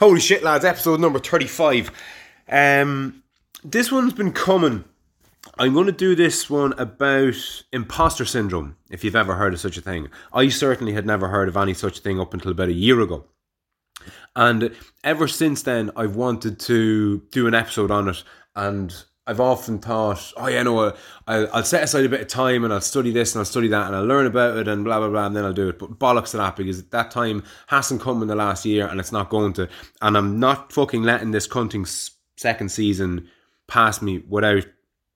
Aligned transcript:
Holy 0.00 0.18
shit, 0.18 0.42
lads! 0.42 0.64
Episode 0.64 0.98
number 0.98 1.18
thirty-five. 1.18 1.90
Um, 2.48 3.22
this 3.62 3.92
one's 3.92 4.14
been 4.14 4.32
coming. 4.32 4.84
I'm 5.58 5.74
going 5.74 5.84
to 5.84 5.92
do 5.92 6.14
this 6.14 6.48
one 6.48 6.72
about 6.78 7.34
imposter 7.70 8.24
syndrome. 8.24 8.76
If 8.90 9.04
you've 9.04 9.14
ever 9.14 9.34
heard 9.34 9.52
of 9.52 9.60
such 9.60 9.76
a 9.76 9.82
thing, 9.82 10.08
I 10.32 10.48
certainly 10.48 10.94
had 10.94 11.04
never 11.04 11.28
heard 11.28 11.48
of 11.48 11.56
any 11.58 11.74
such 11.74 11.98
thing 11.98 12.18
up 12.18 12.32
until 12.32 12.50
about 12.50 12.70
a 12.70 12.72
year 12.72 12.98
ago. 12.98 13.26
And 14.34 14.74
ever 15.04 15.28
since 15.28 15.60
then, 15.64 15.90
I've 15.94 16.16
wanted 16.16 16.58
to 16.60 17.18
do 17.30 17.46
an 17.46 17.52
episode 17.52 17.90
on 17.90 18.08
it. 18.08 18.24
And 18.56 19.04
I've 19.30 19.38
often 19.38 19.78
thought, 19.78 20.32
oh, 20.36 20.48
yeah, 20.48 20.64
no, 20.64 20.92
I'll, 21.28 21.48
I'll 21.52 21.64
set 21.64 21.84
aside 21.84 22.04
a 22.04 22.08
bit 22.08 22.20
of 22.20 22.26
time 22.26 22.64
and 22.64 22.72
I'll 22.72 22.80
study 22.80 23.12
this 23.12 23.32
and 23.32 23.38
I'll 23.38 23.44
study 23.44 23.68
that 23.68 23.86
and 23.86 23.94
I'll 23.94 24.04
learn 24.04 24.26
about 24.26 24.56
it 24.56 24.66
and 24.66 24.84
blah, 24.84 24.98
blah, 24.98 25.08
blah, 25.08 25.26
and 25.26 25.36
then 25.36 25.44
I'll 25.44 25.52
do 25.52 25.68
it. 25.68 25.78
But 25.78 26.00
bollocks 26.00 26.32
to 26.32 26.38
that 26.38 26.56
because 26.56 26.82
that 26.82 27.12
time 27.12 27.44
hasn't 27.68 28.00
come 28.00 28.22
in 28.22 28.28
the 28.28 28.34
last 28.34 28.64
year 28.64 28.88
and 28.88 28.98
it's 28.98 29.12
not 29.12 29.30
going 29.30 29.52
to. 29.52 29.68
And 30.02 30.16
I'm 30.16 30.40
not 30.40 30.72
fucking 30.72 31.04
letting 31.04 31.30
this 31.30 31.46
cunting 31.46 31.88
second 32.36 32.70
season 32.72 33.28
pass 33.68 34.02
me 34.02 34.18
without 34.28 34.66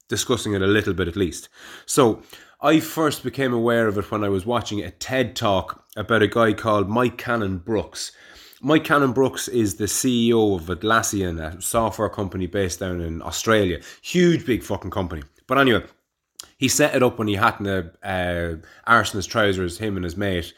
discussing 0.08 0.54
it 0.54 0.62
a 0.62 0.66
little 0.68 0.94
bit 0.94 1.08
at 1.08 1.16
least. 1.16 1.48
So 1.84 2.22
I 2.60 2.78
first 2.78 3.24
became 3.24 3.52
aware 3.52 3.88
of 3.88 3.98
it 3.98 4.12
when 4.12 4.22
I 4.22 4.28
was 4.28 4.46
watching 4.46 4.80
a 4.80 4.92
TED 4.92 5.34
talk 5.34 5.84
about 5.96 6.22
a 6.22 6.28
guy 6.28 6.52
called 6.52 6.88
Mike 6.88 7.18
Cannon 7.18 7.58
Brookes. 7.58 8.12
Mike 8.64 8.84
Cannon 8.84 9.12
Brookes 9.12 9.46
is 9.46 9.74
the 9.74 9.84
CEO 9.84 10.56
of 10.56 10.68
Atlassian, 10.68 11.38
a 11.38 11.60
software 11.60 12.08
company 12.08 12.46
based 12.46 12.80
down 12.80 13.02
in 13.02 13.20
Australia. 13.20 13.78
Huge, 14.00 14.46
big 14.46 14.62
fucking 14.62 14.90
company. 14.90 15.22
But 15.46 15.58
anyway, 15.58 15.84
he 16.56 16.68
set 16.68 16.94
it 16.94 17.02
up 17.02 17.18
when 17.18 17.28
he 17.28 17.34
hadn't 17.34 17.66
a 17.66 17.92
uh, 18.02 18.56
arse 18.86 19.12
in 19.12 19.18
his 19.18 19.26
trousers, 19.26 19.76
him 19.76 19.96
and 19.96 20.04
his 20.04 20.16
mate, 20.16 20.54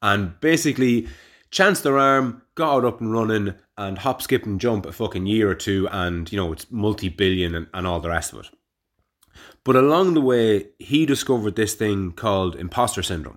and 0.00 0.40
basically 0.40 1.08
chanced 1.50 1.82
their 1.82 1.98
arm, 1.98 2.40
got 2.54 2.78
it 2.78 2.86
up 2.86 3.02
and 3.02 3.12
running, 3.12 3.54
and 3.76 3.98
hop, 3.98 4.22
skip, 4.22 4.46
and 4.46 4.58
jump 4.58 4.86
a 4.86 4.92
fucking 4.92 5.26
year 5.26 5.50
or 5.50 5.54
two, 5.54 5.86
and 5.92 6.32
you 6.32 6.38
know 6.38 6.54
it's 6.54 6.70
multi-billion 6.70 7.54
and, 7.54 7.66
and 7.74 7.86
all 7.86 8.00
the 8.00 8.08
rest 8.08 8.32
of 8.32 8.38
it. 8.38 8.48
But 9.64 9.76
along 9.76 10.14
the 10.14 10.22
way, 10.22 10.68
he 10.78 11.04
discovered 11.04 11.56
this 11.56 11.74
thing 11.74 12.12
called 12.12 12.56
imposter 12.56 13.02
syndrome. 13.02 13.36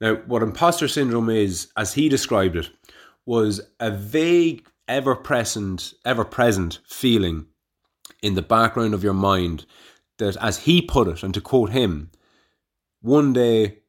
Now, 0.00 0.14
what 0.26 0.44
imposter 0.44 0.86
syndrome 0.86 1.28
is, 1.28 1.72
as 1.76 1.94
he 1.94 2.08
described 2.08 2.54
it, 2.54 2.70
was 3.28 3.60
a 3.78 3.90
vague, 3.90 4.66
ever 4.88 5.14
present, 5.14 5.92
ever 6.02 6.24
present 6.24 6.78
feeling 6.88 7.44
in 8.22 8.34
the 8.34 8.40
background 8.40 8.94
of 8.94 9.04
your 9.04 9.12
mind 9.12 9.66
that, 10.16 10.34
as 10.40 10.60
he 10.60 10.80
put 10.80 11.06
it, 11.06 11.22
and 11.22 11.34
to 11.34 11.40
quote 11.42 11.68
him, 11.68 12.10
one 13.02 13.34
day 13.34 13.80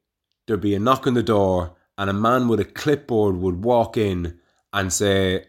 there'd 0.46 0.60
be 0.60 0.74
a 0.74 0.78
knock 0.78 1.06
on 1.06 1.14
the 1.14 1.22
door 1.22 1.74
and 1.96 2.10
a 2.10 2.12
man 2.12 2.48
with 2.48 2.60
a 2.60 2.66
clipboard 2.66 3.36
would 3.36 3.64
walk 3.64 3.96
in 3.96 4.38
and 4.74 4.92
say, 4.92 5.46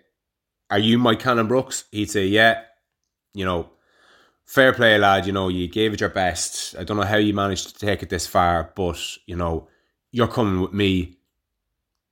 Are 0.69 0.79
you 0.79 0.97
Mike 0.97 1.19
Cannon 1.19 1.47
Brookes? 1.47 1.83
He'd 1.91 2.09
say, 2.09 2.27
Yeah. 2.27 2.61
You 3.33 3.43
know, 3.43 3.71
fair 4.45 4.71
play, 4.71 4.97
lad. 4.97 5.25
You 5.25 5.33
know, 5.33 5.49
you 5.49 5.67
gave 5.67 5.93
it 5.93 5.99
your 5.99 6.09
best. 6.09 6.77
I 6.77 6.85
don't 6.85 6.95
know 6.95 7.03
how 7.03 7.17
you 7.17 7.33
managed 7.33 7.67
to 7.77 7.85
take 7.85 8.03
it 8.03 8.09
this 8.09 8.25
far, 8.25 8.71
but 8.73 8.99
you 9.25 9.35
know, 9.35 9.67
you're 10.13 10.29
coming 10.29 10.61
with 10.61 10.71
me. 10.71 11.17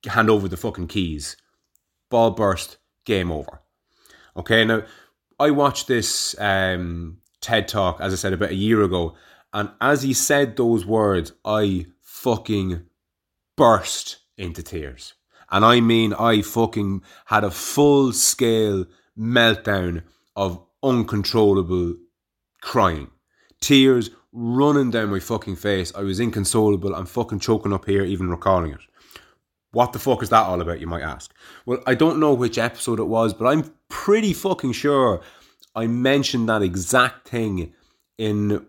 Hand 0.05 0.29
over 0.29 0.49
the 0.49 0.57
fucking 0.57 0.87
keys. 0.87 1.37
Ball 2.09 2.31
burst. 2.31 2.77
Game 3.05 3.31
over. 3.31 3.61
Okay, 4.37 4.63
now 4.65 4.83
I 5.39 5.51
watched 5.51 5.87
this 5.87 6.35
um, 6.39 7.17
TED 7.41 7.67
talk, 7.67 7.99
as 8.01 8.13
I 8.13 8.15
said, 8.17 8.33
about 8.33 8.51
a 8.51 8.55
year 8.55 8.83
ago, 8.83 9.15
and 9.53 9.71
as 9.81 10.03
he 10.03 10.13
said 10.13 10.55
those 10.55 10.85
words, 10.85 11.31
I 11.43 11.87
fucking 12.01 12.85
burst 13.55 14.17
into 14.37 14.61
tears. 14.61 15.15
And 15.49 15.65
I 15.65 15.81
mean, 15.81 16.13
I 16.13 16.41
fucking 16.41 17.01
had 17.25 17.43
a 17.43 17.51
full 17.51 18.13
scale 18.13 18.85
meltdown 19.17 20.03
of 20.35 20.63
uncontrollable 20.83 21.95
crying. 22.61 23.09
Tears 23.59 24.11
running 24.31 24.91
down 24.91 25.09
my 25.09 25.19
fucking 25.19 25.55
face. 25.55 25.91
I 25.95 26.01
was 26.01 26.19
inconsolable. 26.19 26.93
I'm 26.93 27.05
fucking 27.05 27.39
choking 27.39 27.73
up 27.73 27.85
here, 27.85 28.03
even 28.03 28.29
recalling 28.29 28.71
it. 28.73 28.81
What 29.71 29.93
the 29.93 29.99
fuck 29.99 30.23
is 30.23 30.29
that 30.29 30.45
all 30.45 30.61
about, 30.61 30.79
you 30.79 30.87
might 30.87 31.03
ask? 31.03 31.33
Well, 31.65 31.81
I 31.85 31.93
don't 31.93 32.19
know 32.19 32.33
which 32.33 32.57
episode 32.57 32.99
it 32.99 33.03
was, 33.03 33.33
but 33.33 33.45
I'm 33.45 33.71
pretty 33.87 34.33
fucking 34.33 34.71
sure 34.73 35.21
I 35.75 35.87
mentioned 35.87 36.49
that 36.49 36.63
exact 36.63 37.27
thing 37.27 37.73
in 38.17 38.65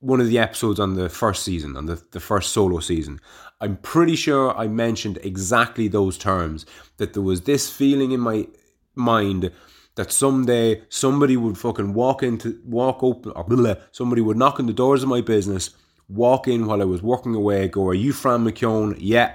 one 0.00 0.20
of 0.20 0.28
the 0.28 0.38
episodes 0.38 0.78
on 0.78 0.94
the 0.94 1.08
first 1.08 1.42
season, 1.42 1.76
on 1.76 1.86
the, 1.86 2.02
the 2.12 2.20
first 2.20 2.52
solo 2.52 2.78
season. 2.78 3.20
I'm 3.60 3.78
pretty 3.78 4.16
sure 4.16 4.56
I 4.56 4.68
mentioned 4.68 5.18
exactly 5.22 5.88
those 5.88 6.18
terms 6.18 6.66
that 6.98 7.14
there 7.14 7.22
was 7.22 7.42
this 7.42 7.70
feeling 7.70 8.12
in 8.12 8.20
my 8.20 8.46
mind 8.94 9.50
that 9.96 10.12
someday 10.12 10.82
somebody 10.88 11.36
would 11.36 11.56
fucking 11.56 11.94
walk 11.94 12.22
into 12.22 12.60
walk 12.64 13.02
open 13.02 13.32
or 13.32 13.44
blah, 13.44 13.74
somebody 13.92 14.20
would 14.20 14.36
knock 14.36 14.60
on 14.60 14.66
the 14.66 14.72
doors 14.72 15.02
of 15.02 15.08
my 15.08 15.20
business, 15.20 15.70
walk 16.08 16.48
in 16.48 16.66
while 16.66 16.82
I 16.82 16.84
was 16.84 17.02
working 17.02 17.34
away, 17.34 17.68
go, 17.68 17.88
Are 17.88 17.94
you 17.94 18.12
Fran 18.12 18.44
McKeown? 18.44 18.96
Yeah, 18.98 19.34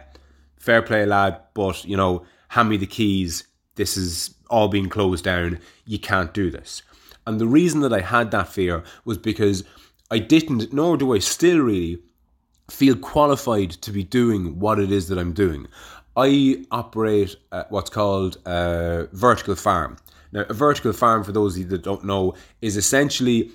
fair 0.59 0.81
play, 0.81 1.05
lad, 1.05 1.39
but 1.53 1.83
you 1.85 1.97
know, 1.97 2.23
hand 2.49 2.69
me 2.69 2.77
the 2.77 2.85
keys. 2.85 3.45
This 3.75 3.97
is 3.97 4.35
all 4.49 4.67
being 4.67 4.89
closed 4.89 5.25
down. 5.25 5.59
You 5.85 5.99
can't 5.99 6.33
do 6.33 6.51
this. 6.51 6.83
And 7.25 7.39
the 7.39 7.47
reason 7.47 7.81
that 7.81 7.93
I 7.93 8.01
had 8.01 8.31
that 8.31 8.47
fear 8.47 8.83
was 9.05 9.17
because 9.17 9.63
I 10.11 10.19
didn't, 10.19 10.73
nor 10.73 10.97
do 10.97 11.13
I 11.13 11.19
still 11.19 11.59
really 11.59 11.99
feel 12.69 12.95
qualified 12.95 13.71
to 13.71 13.91
be 13.91 14.03
doing 14.03 14.59
what 14.59 14.79
it 14.79 14.91
is 14.91 15.07
that 15.07 15.17
I'm 15.17 15.33
doing. 15.33 15.67
I 16.17 16.65
operate 16.71 17.35
what's 17.69 17.89
called 17.89 18.37
a 18.45 19.07
vertical 19.13 19.55
farm. 19.55 19.97
Now, 20.31 20.45
a 20.49 20.53
vertical 20.53 20.93
farm, 20.93 21.23
for 21.23 21.31
those 21.31 21.55
of 21.55 21.61
you 21.61 21.67
that 21.69 21.83
don't 21.83 22.03
know, 22.03 22.35
is 22.61 22.77
essentially 22.77 23.51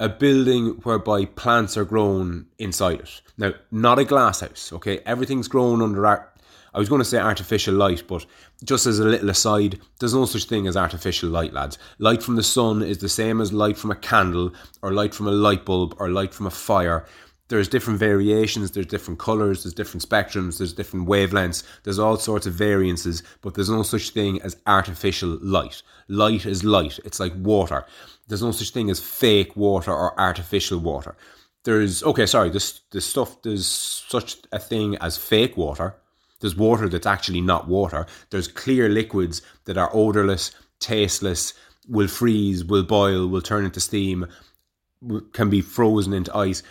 a 0.00 0.08
building 0.08 0.80
whereby 0.82 1.24
plants 1.24 1.76
are 1.76 1.84
grown 1.84 2.46
inside 2.58 3.00
it. 3.00 3.20
Now, 3.36 3.52
not 3.70 3.98
a 3.98 4.04
glass 4.04 4.40
house, 4.40 4.72
okay? 4.72 5.00
Everything's 5.06 5.48
grown 5.48 5.82
under. 5.82 6.28
I 6.78 6.80
was 6.80 6.88
going 6.88 7.00
to 7.00 7.04
say 7.04 7.18
artificial 7.18 7.74
light, 7.74 8.04
but 8.06 8.24
just 8.62 8.86
as 8.86 9.00
a 9.00 9.04
little 9.04 9.30
aside, 9.30 9.80
there's 9.98 10.14
no 10.14 10.26
such 10.26 10.44
thing 10.44 10.68
as 10.68 10.76
artificial 10.76 11.28
light, 11.28 11.52
lads. 11.52 11.76
Light 11.98 12.22
from 12.22 12.36
the 12.36 12.42
sun 12.44 12.82
is 12.82 12.98
the 12.98 13.08
same 13.08 13.40
as 13.40 13.52
light 13.52 13.76
from 13.76 13.90
a 13.90 13.96
candle, 13.96 14.54
or 14.80 14.92
light 14.92 15.12
from 15.12 15.26
a 15.26 15.32
light 15.32 15.64
bulb, 15.64 15.96
or 15.98 16.08
light 16.08 16.32
from 16.32 16.46
a 16.46 16.50
fire 16.50 17.04
there's 17.48 17.66
different 17.66 17.98
variations, 17.98 18.70
there's 18.70 18.86
different 18.86 19.18
colors, 19.18 19.64
there's 19.64 19.74
different 19.74 20.06
spectrums, 20.06 20.58
there's 20.58 20.74
different 20.74 21.08
wavelengths, 21.08 21.64
there's 21.82 21.98
all 21.98 22.16
sorts 22.16 22.46
of 22.46 22.52
variances, 22.52 23.22
but 23.40 23.54
there's 23.54 23.70
no 23.70 23.82
such 23.82 24.10
thing 24.10 24.40
as 24.42 24.56
artificial 24.66 25.38
light. 25.40 25.82
Light 26.08 26.46
is 26.46 26.62
light, 26.62 27.00
it's 27.04 27.18
like 27.18 27.32
water. 27.36 27.86
There's 28.28 28.42
no 28.42 28.52
such 28.52 28.70
thing 28.70 28.90
as 28.90 29.00
fake 29.00 29.56
water 29.56 29.90
or 29.90 30.18
artificial 30.20 30.78
water. 30.78 31.16
There's 31.64 32.02
okay, 32.02 32.26
sorry, 32.26 32.50
this 32.50 32.82
this 32.92 33.06
stuff 33.06 33.42
there's 33.42 33.66
such 33.66 34.36
a 34.52 34.58
thing 34.58 34.96
as 34.96 35.16
fake 35.16 35.56
water. 35.56 35.96
There's 36.40 36.56
water 36.56 36.88
that's 36.88 37.06
actually 37.06 37.40
not 37.40 37.68
water. 37.68 38.06
There's 38.30 38.48
clear 38.48 38.88
liquids 38.88 39.42
that 39.64 39.78
are 39.78 39.90
odorless, 39.92 40.52
tasteless, 40.80 41.54
will 41.88 42.08
freeze, 42.08 42.64
will 42.64 42.84
boil, 42.84 43.26
will 43.26 43.42
turn 43.42 43.64
into 43.64 43.80
steam, 43.80 44.26
can 45.32 45.50
be 45.50 45.60
frozen 45.60 46.12
into 46.12 46.36
ice 46.36 46.62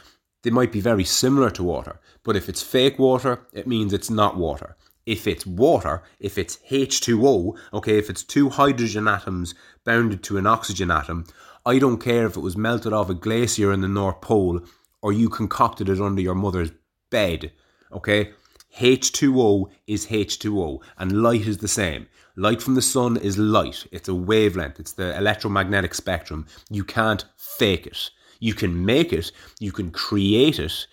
they 0.48 0.52
might 0.52 0.72
be 0.72 0.80
very 0.80 1.04
similar 1.04 1.50
to 1.52 1.64
water, 1.64 2.00
but 2.24 2.38
if 2.38 2.48
it's 2.48 2.62
fake 2.62 2.98
water, 2.98 3.42
it 3.52 3.68
means 3.68 3.92
it's 3.92 4.10
not 4.10 4.38
water. 4.38 4.78
If 5.06 5.28
it's 5.28 5.46
water, 5.46 6.04
if 6.20 6.38
it's 6.38 6.60
H2O, 6.70 7.58
okay, 7.74 7.98
if 7.98 8.10
it's 8.10 8.24
two 8.24 8.50
hydrogen 8.50 9.10
atoms 9.10 9.56
bounded 9.84 10.24
to 10.24 10.38
an 10.38 10.48
oxygen 10.48 10.90
atom, 10.90 11.26
I 11.66 11.80
don't 11.80 12.02
care 12.02 12.26
if 12.26 12.38
it 12.38 12.42
was 12.42 12.56
melted 12.56 12.94
off 12.94 13.10
a 13.10 13.14
glacier 13.14 13.74
in 13.74 13.82
the 13.82 13.90
North 13.90 14.22
Pole 14.22 14.62
or 15.02 15.12
you 15.12 15.28
concocted 15.28 15.90
it 15.90 16.00
under 16.00 16.22
your 16.22 16.36
mother's 16.36 16.72
bed, 17.10 17.52
okay? 17.92 18.32
H2O 18.76 19.70
is 19.88 20.08
H2O, 20.08 20.82
and 20.98 21.24
light 21.24 21.48
is 21.48 21.58
the 21.58 21.68
same. 21.68 22.08
Light 22.36 22.62
from 22.62 22.76
the 22.76 22.82
sun 22.82 23.18
is 23.18 23.38
light. 23.38 23.88
It's 23.92 24.10
a 24.10 24.14
wavelength. 24.14 24.80
It's 24.80 24.94
the 24.94 25.18
electromagnetic 25.18 25.96
spectrum. 25.96 26.46
You 26.70 26.84
can't 26.84 27.26
fake 27.36 27.88
it. 27.88 28.10
You 28.40 28.54
can 28.54 28.86
make 28.86 29.12
it, 29.14 29.32
you 29.60 29.72
can 29.72 29.92
create 29.92 30.60
it. 30.60 30.88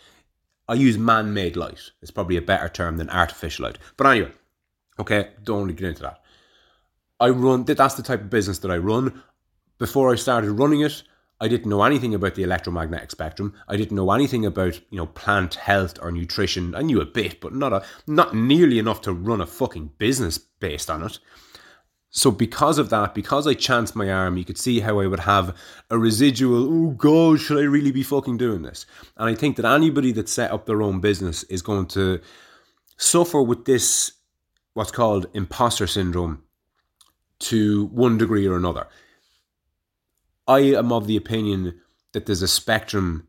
I 0.67 0.75
use 0.75 0.97
man 0.97 1.35
made 1.35 1.57
light. 1.57 1.91
It's 2.01 2.11
probably 2.11 2.39
a 2.39 2.43
better 2.43 2.69
term 2.69 2.97
than 2.97 3.11
artificial 3.11 3.65
light. 3.65 3.79
But 3.97 4.07
anyway, 4.07 4.33
okay, 4.99 5.31
don't 5.43 5.59
want 5.59 5.69
to 5.69 5.75
get 5.75 5.89
into 5.89 6.03
that. 6.03 6.21
I 7.21 7.29
run, 7.29 7.65
that's 7.65 7.95
the 7.95 8.03
type 8.03 8.23
of 8.23 8.31
business 8.31 8.59
that 8.61 8.71
I 8.71 8.79
run. 8.79 9.23
Before 9.79 10.11
I 10.11 10.17
started 10.17 10.53
running 10.53 10.81
it, 10.81 11.03
I 11.41 11.49
didn't 11.49 11.69
know 11.69 11.83
anything 11.83 12.15
about 12.15 12.37
the 12.37 12.43
electromagnetic 12.43 13.11
spectrum. 13.11 13.55
I 13.69 13.77
didn't 13.77 13.97
know 13.97 14.13
anything 14.13 14.47
about, 14.47 14.81
you 14.91 14.97
know, 14.97 15.07
plant 15.07 15.57
health 15.57 15.99
or 16.01 16.13
nutrition. 16.13 16.75
I 16.75 16.83
knew 16.83 17.01
a 17.01 17.07
bit, 17.07 17.41
but 17.41 17.55
not 17.55 17.73
a 17.73 17.85
not 18.07 18.35
nearly 18.35 18.79
enough 18.79 19.01
to 19.03 19.13
run 19.13 19.41
a 19.41 19.47
fucking 19.47 19.93
business 19.99 20.39
based 20.39 20.89
on 20.91 21.03
it. 21.03 21.19
So 22.17 22.31
because 22.31 22.79
of 22.79 22.91
that, 22.91 23.13
because 23.13 23.45
I 23.45 23.55
chanced 23.55 23.97
my 23.97 24.09
arm, 24.09 24.37
you 24.37 24.45
could 24.45 24.57
see 24.57 24.79
how 24.79 25.01
I 25.01 25.09
would 25.09 25.21
have 25.21 25.57
a 25.91 25.99
residual, 25.99 26.73
oh 26.73 26.91
god, 26.91 27.41
should 27.41 27.59
I 27.59 27.63
really 27.63 27.91
be 27.91 28.05
fucking 28.05 28.37
doing 28.37 28.63
this? 28.63 28.87
And 29.17 29.29
I 29.29 29.35
think 29.35 29.57
that 29.57 29.65
anybody 29.65 30.13
that 30.13 30.29
set 30.29 30.53
up 30.53 30.65
their 30.65 30.81
own 30.81 31.01
business 31.01 31.43
is 31.45 31.61
going 31.61 31.87
to 31.87 32.21
suffer 32.97 33.43
with 33.43 33.65
this 33.65 34.13
what's 34.75 34.93
called 34.93 35.27
imposter 35.35 35.89
syndrome 35.89 36.45
to 37.41 37.87
one 37.87 38.17
degree 38.17 38.47
or 38.47 38.57
another. 38.57 38.87
I 40.47 40.61
am 40.61 40.93
of 40.93 41.07
the 41.07 41.17
opinion 41.17 41.81
that 42.13 42.27
there's 42.27 42.43
a 42.43 42.49
spectrum 42.49 43.29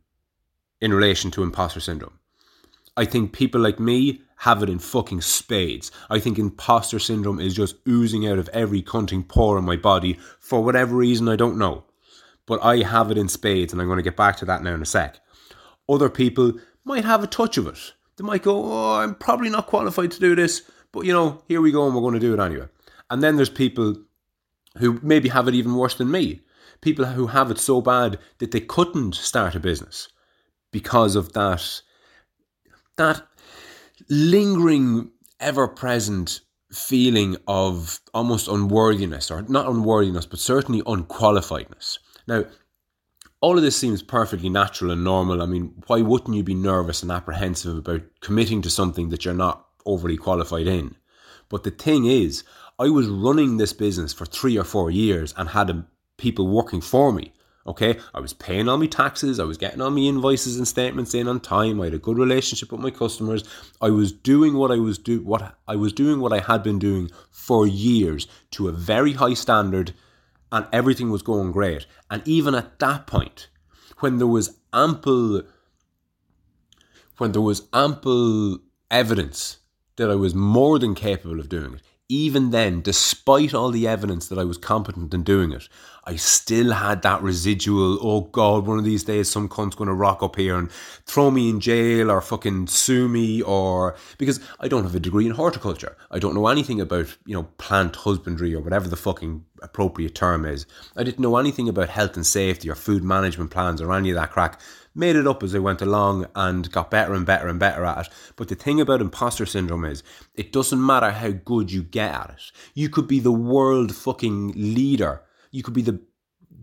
in 0.81 0.94
relation 0.94 1.31
to 1.31 1.44
imposter 1.44 1.79
syndrome. 1.79 2.19
I 2.97 3.06
think 3.06 3.33
people 3.33 3.62
like 3.62 3.79
me 3.79 4.21
have 4.38 4.62
it 4.62 4.69
in 4.69 4.79
fucking 4.79 5.21
spades. 5.21 5.91
I 6.09 6.19
think 6.19 6.38
imposter 6.38 7.00
syndrome 7.00 7.39
is 7.39 7.56
just 7.56 7.75
oozing 7.88 8.27
out 8.27 8.38
of 8.38 8.50
every 8.50 8.81
cunting 8.81 9.27
pore 9.27 9.57
in 9.57 9.65
my 9.65 9.75
body 9.75 10.19
for 10.39 10.63
whatever 10.63 10.95
reason 10.95 11.27
I 11.27 11.35
don't 11.35 11.57
know. 11.57 11.85
But 12.45 12.63
I 12.63 12.83
have 12.83 13.12
it 13.12 13.17
in 13.17 13.27
spades, 13.27 13.73
and 13.73 13.81
I'm 13.81 13.88
going 13.88 13.97
to 13.97 14.03
get 14.03 14.17
back 14.17 14.38
to 14.38 14.45
that 14.45 14.62
now 14.62 14.73
in 14.73 14.81
a 14.81 14.85
sec. 14.85 15.19
Other 15.89 16.09
people 16.09 16.53
might 16.83 17.06
have 17.06 17.23
a 17.23 17.27
touch 17.27 17.57
of 17.57 17.67
it. 17.67 17.94
They 18.17 18.23
might 18.23 18.44
go, 18.44 18.63
Oh, 18.63 18.95
I'm 18.95 19.15
probably 19.15 19.50
not 19.50 19.67
qualified 19.67 20.12
to 20.12 20.19
do 20.19 20.35
this, 20.35 20.62
but 20.91 21.06
you 21.06 21.13
know, 21.13 21.41
here 21.47 21.62
we 21.62 21.71
go, 21.71 21.85
and 21.85 21.95
we're 21.95 22.01
going 22.01 22.13
to 22.13 22.19
do 22.19 22.33
it 22.33 22.39
anyway. 22.39 22.67
And 23.09 23.23
then 23.23 23.35
there's 23.35 23.50
people 23.50 23.95
who 24.77 25.00
maybe 25.01 25.29
have 25.29 25.47
it 25.47 25.56
even 25.56 25.75
worse 25.75 25.95
than 25.95 26.12
me. 26.12 26.41
People 26.85 27.05
who 27.05 27.25
have 27.25 27.49
it 27.49 27.57
so 27.57 27.81
bad 27.81 28.19
that 28.37 28.51
they 28.51 28.59
couldn't 28.59 29.15
start 29.15 29.55
a 29.55 29.59
business 29.59 30.07
because 30.71 31.15
of 31.15 31.33
that 31.33 31.81
that 32.95 33.25
lingering, 34.07 35.09
ever 35.39 35.67
present 35.67 36.41
feeling 36.71 37.37
of 37.47 37.99
almost 38.13 38.47
unworthiness, 38.47 39.31
or 39.31 39.41
not 39.47 39.67
unworthiness, 39.67 40.27
but 40.27 40.37
certainly 40.37 40.83
unqualifiedness. 40.83 41.97
Now, 42.27 42.45
all 43.41 43.57
of 43.57 43.63
this 43.63 43.75
seems 43.75 44.03
perfectly 44.03 44.49
natural 44.49 44.91
and 44.91 45.03
normal. 45.03 45.41
I 45.41 45.47
mean, 45.47 45.73
why 45.88 46.03
wouldn't 46.03 46.38
you 46.38 46.43
be 46.43 46.53
nervous 46.53 47.01
and 47.01 47.11
apprehensive 47.11 47.79
about 47.79 48.03
committing 48.21 48.61
to 48.61 48.69
something 48.69 49.09
that 49.09 49.25
you're 49.25 49.33
not 49.33 49.65
overly 49.88 50.17
qualified 50.17 50.67
in? 50.67 50.95
But 51.49 51.63
the 51.63 51.71
thing 51.71 52.05
is, 52.05 52.43
I 52.77 52.89
was 52.89 53.07
running 53.07 53.57
this 53.57 53.73
business 53.73 54.13
for 54.13 54.27
three 54.27 54.55
or 54.55 54.63
four 54.63 54.91
years 54.91 55.33
and 55.35 55.49
had 55.49 55.85
people 56.17 56.47
working 56.47 56.81
for 56.81 57.12
me 57.12 57.31
Okay, 57.67 57.97
I 58.13 58.19
was 58.19 58.33
paying 58.33 58.69
all 58.69 58.77
my 58.77 58.85
taxes, 58.85 59.39
I 59.39 59.44
was 59.44 59.57
getting 59.57 59.81
all 59.81 59.89
my 59.89 60.01
invoices 60.01 60.57
and 60.57 60.67
statements 60.67 61.15
in 61.15 61.27
on 61.27 61.39
time. 61.39 61.81
I 61.81 61.85
had 61.85 61.95
a 61.95 62.00
good 62.00 62.19
relationship 62.19 62.71
with 62.71 62.81
my 62.81 62.91
customers. 62.91 63.44
I 63.81 63.89
was 63.89 64.12
doing 64.12 64.53
what 64.53 64.71
I 64.71 64.77
was 64.77 65.00
do 65.00 65.21
what 65.21 65.56
I 65.67 65.75
was 65.75 65.91
doing 65.91 66.19
what 66.19 66.31
I 66.31 66.39
had 66.39 66.62
been 66.62 66.77
doing 66.77 67.09
for 67.31 67.65
years 67.65 68.27
to 68.51 68.67
a 68.67 68.71
very 68.71 69.13
high 69.13 69.33
standard, 69.33 69.94
and 70.51 70.67
everything 70.71 71.09
was 71.09 71.23
going 71.23 71.51
great. 71.51 71.88
And 72.12 72.21
even 72.27 72.53
at 72.53 72.77
that 72.79 73.07
point, 73.07 73.50
when 73.97 74.19
there 74.19 74.27
was 74.27 74.59
ample 74.71 75.41
when 77.17 77.31
there 77.31 77.41
was 77.41 77.67
ample 77.73 78.59
evidence 78.91 79.57
that 79.95 80.12
I 80.12 80.15
was 80.15 80.35
more 80.35 80.77
than 80.77 80.94
capable 80.94 81.39
of 81.39 81.50
doing 81.50 81.73
it, 81.73 81.81
even 82.07 82.51
then, 82.51 82.81
despite 82.81 83.53
all 83.53 83.71
the 83.71 83.87
evidence 83.87 84.27
that 84.27 84.37
I 84.37 84.43
was 84.43 84.57
competent 84.57 85.13
in 85.13 85.23
doing 85.23 85.51
it, 85.51 85.67
I 86.03 86.17
still 86.17 86.71
had 86.71 87.01
that 87.01 87.23
residual, 87.23 87.97
oh 87.99 88.21
God, 88.21 88.67
one 88.67 88.77
of 88.77 88.85
these 88.85 89.03
days 89.03 89.27
some 89.27 89.49
cunt's 89.49 89.75
going 89.75 89.87
to 89.87 89.93
rock 89.93 90.21
up 90.21 90.35
here 90.35 90.55
and 90.55 90.71
throw 90.71 91.31
me 91.31 91.49
in 91.49 91.59
jail 91.59 92.11
or 92.11 92.21
fucking 92.21 92.67
sue 92.67 93.07
me 93.07 93.41
or 93.41 93.95
because 94.19 94.39
I 94.59 94.67
don't 94.67 94.83
have 94.83 94.93
a 94.93 94.99
degree 94.99 95.25
in 95.25 95.31
horticulture. 95.31 95.97
I 96.11 96.19
don't 96.19 96.35
know 96.35 96.47
anything 96.47 96.79
about, 96.79 97.17
you 97.25 97.33
know, 97.33 97.43
plant 97.57 97.95
husbandry 97.95 98.53
or 98.53 98.61
whatever 98.61 98.87
the 98.87 98.95
fucking 98.95 99.43
appropriate 99.63 100.13
term 100.13 100.45
is. 100.45 100.67
I 100.95 101.03
didn't 101.03 101.19
know 101.19 101.37
anything 101.37 101.67
about 101.67 101.89
health 101.89 102.15
and 102.15 102.25
safety 102.25 102.69
or 102.69 102.75
food 102.75 103.03
management 103.03 103.49
plans 103.49 103.81
or 103.81 103.91
any 103.91 104.11
of 104.11 104.15
that 104.15 104.31
crack 104.31 104.61
made 104.95 105.15
it 105.15 105.27
up 105.27 105.44
as 105.44 105.51
they 105.51 105.59
went 105.59 105.81
along 105.81 106.25
and 106.33 106.71
got 106.71 106.89
better 106.89 107.13
and 107.13 107.25
better 107.25 107.47
and 107.47 107.59
better 107.59 107.83
at 107.86 108.07
it. 108.07 108.13
But 108.36 108.47
the 108.47 108.56
thing 108.56 108.80
about 108.80 109.01
imposter 109.01 109.45
syndrome 109.45 109.86
is 109.86 110.01
it 110.33 110.51
doesn't 110.51 110.83
matter 110.83 111.12
how 111.12 111.31
good 111.31 111.71
you 111.71 111.83
get 111.83 112.13
at 112.13 112.30
it. 112.31 112.51
You 112.74 112.89
could 112.89 113.07
be 113.07 113.19
the 113.19 113.31
world 113.31 113.94
fucking 113.94 114.53
leader. 114.56 115.21
You 115.51 115.62
could 115.62 115.74
be 115.74 115.81
the 115.81 116.00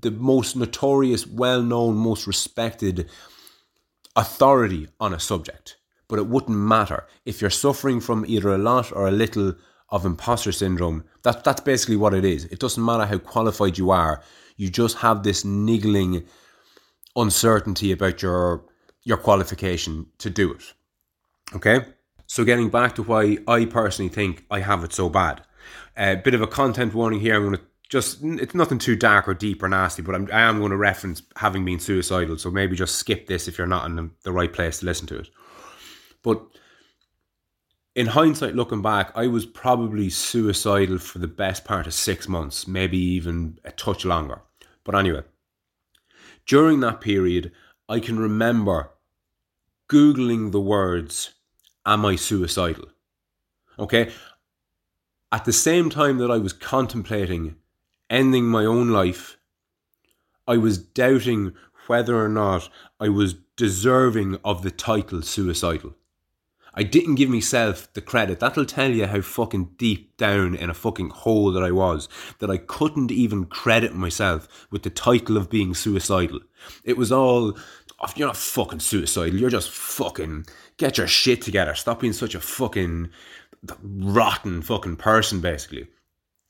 the 0.00 0.10
most 0.10 0.56
notorious, 0.56 1.26
well-known, 1.26 1.94
most 1.94 2.26
respected 2.26 3.08
authority 4.16 4.88
on 4.98 5.14
a 5.14 5.20
subject. 5.20 5.76
But 6.08 6.18
it 6.18 6.26
wouldn't 6.26 6.58
matter 6.58 7.06
if 7.24 7.40
you're 7.40 7.50
suffering 7.50 8.00
from 8.00 8.26
either 8.26 8.48
a 8.48 8.58
lot 8.58 8.92
or 8.92 9.06
a 9.06 9.12
little 9.12 9.54
of 9.88 10.04
imposter 10.04 10.52
syndrome. 10.52 11.04
That, 11.22 11.44
that's 11.44 11.60
basically 11.60 11.96
what 11.96 12.14
it 12.14 12.24
is. 12.24 12.46
It 12.46 12.58
doesn't 12.58 12.84
matter 12.84 13.06
how 13.06 13.18
qualified 13.18 13.78
you 13.78 13.90
are. 13.90 14.22
You 14.56 14.68
just 14.70 14.98
have 14.98 15.22
this 15.22 15.44
niggling 15.44 16.24
uncertainty 17.16 17.92
about 17.92 18.22
your 18.22 18.64
your 19.04 19.16
qualification 19.16 20.06
to 20.18 20.30
do 20.30 20.52
it. 20.52 20.72
Okay? 21.54 21.86
So 22.26 22.44
getting 22.44 22.70
back 22.70 22.94
to 22.94 23.02
why 23.02 23.38
I 23.46 23.64
personally 23.64 24.08
think 24.08 24.44
I 24.50 24.60
have 24.60 24.84
it 24.84 24.92
so 24.92 25.08
bad. 25.08 25.42
A 25.96 26.12
uh, 26.12 26.16
bit 26.16 26.34
of 26.34 26.40
a 26.40 26.46
content 26.46 26.94
warning 26.94 27.20
here. 27.20 27.34
I'm 27.36 27.42
going 27.42 27.56
to 27.56 27.62
just 27.88 28.22
it's 28.22 28.54
nothing 28.54 28.78
too 28.78 28.96
dark 28.96 29.28
or 29.28 29.34
deep 29.34 29.62
or 29.62 29.68
nasty, 29.68 30.00
but 30.00 30.14
I'm, 30.14 30.28
I 30.32 30.40
am 30.40 30.60
going 30.60 30.70
to 30.70 30.76
reference 30.78 31.22
having 31.36 31.64
been 31.64 31.78
suicidal. 31.78 32.38
So 32.38 32.50
maybe 32.50 32.74
just 32.74 32.94
skip 32.94 33.26
this 33.26 33.48
if 33.48 33.58
you're 33.58 33.66
not 33.66 33.84
in 33.84 33.96
the, 33.96 34.10
the 34.22 34.32
right 34.32 34.52
place 34.52 34.78
to 34.78 34.86
listen 34.86 35.06
to 35.08 35.18
it. 35.18 35.28
But 36.22 36.42
in 37.94 38.06
hindsight, 38.06 38.54
looking 38.54 38.80
back, 38.80 39.12
I 39.14 39.26
was 39.26 39.44
probably 39.44 40.08
suicidal 40.08 40.98
for 40.98 41.18
the 41.18 41.28
best 41.28 41.66
part 41.66 41.86
of 41.86 41.92
six 41.92 42.28
months, 42.28 42.66
maybe 42.66 42.96
even 42.96 43.58
a 43.64 43.72
touch 43.72 44.06
longer. 44.06 44.40
But 44.84 44.94
anyway, 44.94 45.22
during 46.46 46.80
that 46.80 47.00
period, 47.00 47.52
I 47.88 48.00
can 48.00 48.18
remember 48.18 48.90
Googling 49.88 50.52
the 50.52 50.60
words, 50.60 51.34
Am 51.84 52.06
I 52.06 52.16
suicidal? 52.16 52.88
Okay. 53.78 54.12
At 55.30 55.44
the 55.44 55.52
same 55.52 55.90
time 55.90 56.18
that 56.18 56.30
I 56.30 56.38
was 56.38 56.52
contemplating 56.52 57.56
ending 58.08 58.44
my 58.44 58.64
own 58.64 58.90
life, 58.90 59.38
I 60.46 60.56
was 60.58 60.78
doubting 60.78 61.54
whether 61.86 62.22
or 62.22 62.28
not 62.28 62.68
I 63.00 63.08
was 63.08 63.34
deserving 63.56 64.38
of 64.44 64.62
the 64.62 64.70
title 64.70 65.22
suicidal. 65.22 65.94
I 66.74 66.82
didn't 66.82 67.16
give 67.16 67.28
myself 67.28 67.92
the 67.92 68.00
credit. 68.00 68.40
That'll 68.40 68.64
tell 68.64 68.90
you 68.90 69.06
how 69.06 69.20
fucking 69.20 69.74
deep 69.76 70.16
down 70.16 70.54
in 70.54 70.70
a 70.70 70.74
fucking 70.74 71.10
hole 71.10 71.52
that 71.52 71.62
I 71.62 71.70
was, 71.70 72.08
that 72.38 72.50
I 72.50 72.56
couldn't 72.56 73.10
even 73.10 73.44
credit 73.44 73.94
myself 73.94 74.66
with 74.70 74.82
the 74.82 74.90
title 74.90 75.36
of 75.36 75.50
being 75.50 75.74
suicidal. 75.74 76.40
It 76.84 76.96
was 76.96 77.12
all, 77.12 77.58
oh, 78.00 78.12
you're 78.16 78.28
not 78.28 78.36
fucking 78.36 78.80
suicidal, 78.80 79.38
you're 79.38 79.50
just 79.50 79.70
fucking, 79.70 80.46
get 80.78 80.98
your 80.98 81.06
shit 81.06 81.42
together, 81.42 81.74
stop 81.74 82.00
being 82.00 82.12
such 82.12 82.34
a 82.34 82.40
fucking 82.40 83.10
rotten 83.82 84.62
fucking 84.62 84.96
person, 84.96 85.40
basically 85.40 85.88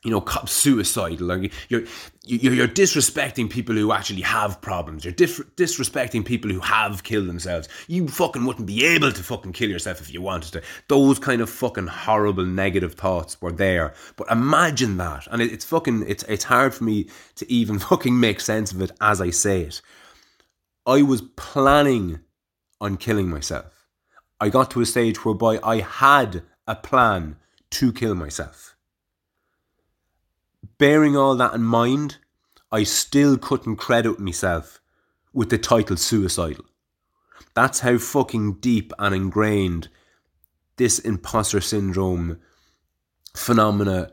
you 0.04 0.10
know, 0.10 0.25
suicidal. 0.46 1.37
You're, 1.69 1.84
you're 2.25 2.54
you're 2.54 2.68
disrespecting 2.68 3.49
people 3.49 3.76
who 3.76 3.92
actually 3.92 4.23
have 4.23 4.61
problems. 4.61 5.04
You're 5.04 5.14
disrespecting 5.14 6.25
people 6.25 6.50
who 6.50 6.59
have 6.61 7.04
killed 7.04 7.28
themselves. 7.28 7.68
You 7.87 8.09
fucking 8.09 8.44
wouldn't 8.44 8.66
be 8.66 8.85
able 8.85 9.12
to 9.12 9.23
fucking 9.23 9.52
kill 9.52 9.71
yourself 9.71 10.00
if 10.00 10.12
you 10.12 10.21
wanted 10.21 10.52
to. 10.54 10.62
Those 10.88 11.21
kind 11.21 11.40
of 11.40 11.49
fucking 11.49 11.87
horrible 11.87 12.44
negative 12.44 12.94
thoughts 12.94 13.40
were 13.40 13.52
there. 13.52 13.94
But 14.16 14.30
imagine 14.30 14.97
that, 14.97 15.28
and 15.30 15.40
it, 15.40 15.52
it's 15.52 15.64
fucking 15.64 16.04
it's 16.09 16.25
it's 16.25 16.44
hard 16.44 16.75
for 16.75 16.82
me 16.82 17.09
to 17.37 17.50
even 17.50 17.78
fucking 17.90 18.18
make 18.18 18.40
sense 18.40 18.73
of 18.73 18.82
it 18.82 18.90
as 19.00 19.21
I 19.21 19.30
say 19.30 19.62
it. 19.62 19.82
I 20.85 21.02
was 21.02 21.23
planning 21.37 22.21
on 22.80 22.97
killing 22.97 23.30
myself. 23.30 23.87
I 24.40 24.49
got 24.49 24.73
to 24.73 24.80
a 24.80 24.87
stage 24.87 25.25
whereby 25.25 25.61
I 25.62 25.78
had 25.78 26.42
a 26.66 26.75
plan 26.75 27.37
to 27.71 27.92
kill 27.92 28.16
myself 28.16 28.72
bearing 30.78 31.16
all 31.16 31.37
that 31.37 31.54
in 31.54 31.62
mind, 31.62 32.19
I 32.71 32.85
still 32.85 33.37
couldn't 33.37 33.76
credit 33.76 34.19
myself 34.19 34.81
with 35.33 35.50
the 35.50 35.59
title 35.59 35.97
suicidal. 35.97 36.64
That's 37.54 37.81
how 37.81 37.99
fucking 37.99 38.54
deep 38.61 38.92
and 38.99 39.14
ingrained 39.14 39.88
this 40.76 40.99
imposter 40.99 41.61
syndrome 41.61 42.40
phenomena 43.35 44.12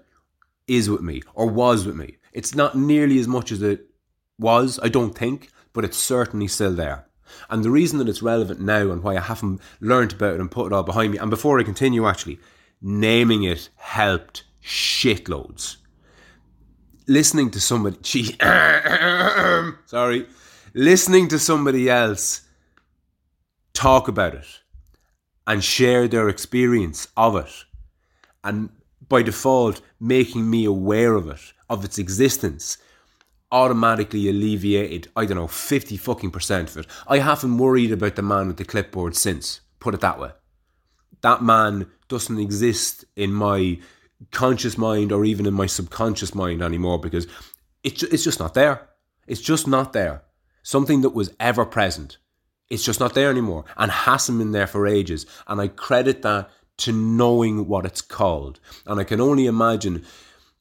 is 0.67 0.89
with 0.89 1.01
me 1.01 1.21
or 1.33 1.47
was 1.47 1.85
with 1.85 1.95
me. 1.95 2.17
It's 2.33 2.53
not 2.53 2.75
nearly 2.75 3.19
as 3.19 3.27
much 3.27 3.51
as 3.51 3.61
it 3.61 3.89
was, 4.37 4.79
I 4.83 4.89
don't 4.89 5.17
think, 5.17 5.49
but 5.73 5.83
it's 5.85 5.97
certainly 5.97 6.47
still 6.47 6.73
there. 6.73 7.05
And 7.49 7.63
the 7.63 7.71
reason 7.71 7.99
that 7.99 8.09
it's 8.09 8.21
relevant 8.21 8.59
now 8.59 8.91
and 8.91 9.03
why 9.03 9.15
I 9.15 9.21
haven't 9.21 9.61
learned 9.79 10.13
about 10.13 10.35
it 10.35 10.39
and 10.39 10.51
put 10.51 10.67
it 10.67 10.73
all 10.73 10.83
behind 10.83 11.11
me, 11.11 11.17
and 11.17 11.29
before 11.29 11.59
I 11.59 11.63
continue, 11.63 12.07
actually, 12.07 12.39
naming 12.81 13.43
it 13.43 13.69
helped 13.75 14.43
shitloads 14.63 15.77
listening 17.09 17.49
to 17.51 17.59
somebody, 17.59 17.97
gee, 18.01 18.37
sorry, 19.85 20.27
listening 20.73 21.27
to 21.27 21.39
somebody 21.39 21.89
else 21.89 22.41
talk 23.73 24.07
about 24.07 24.35
it 24.35 24.47
and 25.47 25.63
share 25.63 26.07
their 26.07 26.29
experience 26.29 27.07
of 27.17 27.35
it, 27.35 27.65
and 28.43 28.69
by 29.09 29.23
default, 29.23 29.81
making 29.99 30.49
me 30.49 30.63
aware 30.65 31.15
of 31.15 31.27
it, 31.27 31.41
of 31.69 31.83
its 31.83 31.97
existence, 31.97 32.77
automatically 33.51 34.29
alleviated, 34.29 35.07
I 35.15 35.25
don't 35.25 35.37
know, 35.37 35.47
50 35.47 35.97
fucking 35.97 36.29
percent 36.29 36.69
of 36.69 36.77
it. 36.77 36.87
I 37.07 37.17
haven't 37.17 37.57
worried 37.57 37.91
about 37.91 38.15
the 38.15 38.21
man 38.21 38.47
with 38.47 38.57
the 38.57 38.65
clipboard 38.65 39.15
since, 39.15 39.61
put 39.79 39.95
it 39.95 40.01
that 40.01 40.19
way. 40.19 40.29
That 41.21 41.41
man 41.41 41.87
doesn't 42.07 42.39
exist 42.39 43.05
in 43.15 43.33
my 43.33 43.79
conscious 44.31 44.77
mind 44.77 45.11
or 45.11 45.25
even 45.25 45.45
in 45.45 45.53
my 45.53 45.65
subconscious 45.65 46.35
mind 46.35 46.61
anymore 46.61 46.99
because 46.99 47.27
it's 47.83 48.03
it's 48.03 48.23
just 48.23 48.39
not 48.39 48.53
there. 48.53 48.89
It's 49.27 49.41
just 49.41 49.67
not 49.67 49.93
there. 49.93 50.23
Something 50.63 51.01
that 51.01 51.11
was 51.11 51.33
ever 51.39 51.65
present. 51.65 52.17
It's 52.69 52.83
just 52.83 52.99
not 52.99 53.13
there 53.13 53.29
anymore 53.29 53.65
and 53.77 53.91
hasn't 53.91 54.37
been 54.37 54.51
there 54.51 54.67
for 54.67 54.85
ages. 54.85 55.25
And 55.47 55.59
I 55.59 55.69
credit 55.69 56.21
that 56.21 56.49
to 56.79 56.91
knowing 56.91 57.67
what 57.67 57.85
it's 57.85 58.01
called. 58.01 58.59
And 58.85 58.99
I 58.99 59.03
can 59.03 59.19
only 59.19 59.45
imagine 59.45 60.05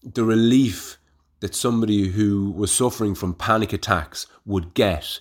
the 0.02 0.24
relief 0.24 0.98
that 1.40 1.54
somebody 1.54 2.08
who 2.08 2.50
was 2.50 2.72
suffering 2.72 3.14
from 3.14 3.34
panic 3.34 3.72
attacks 3.72 4.26
would 4.44 4.74
get 4.74 5.20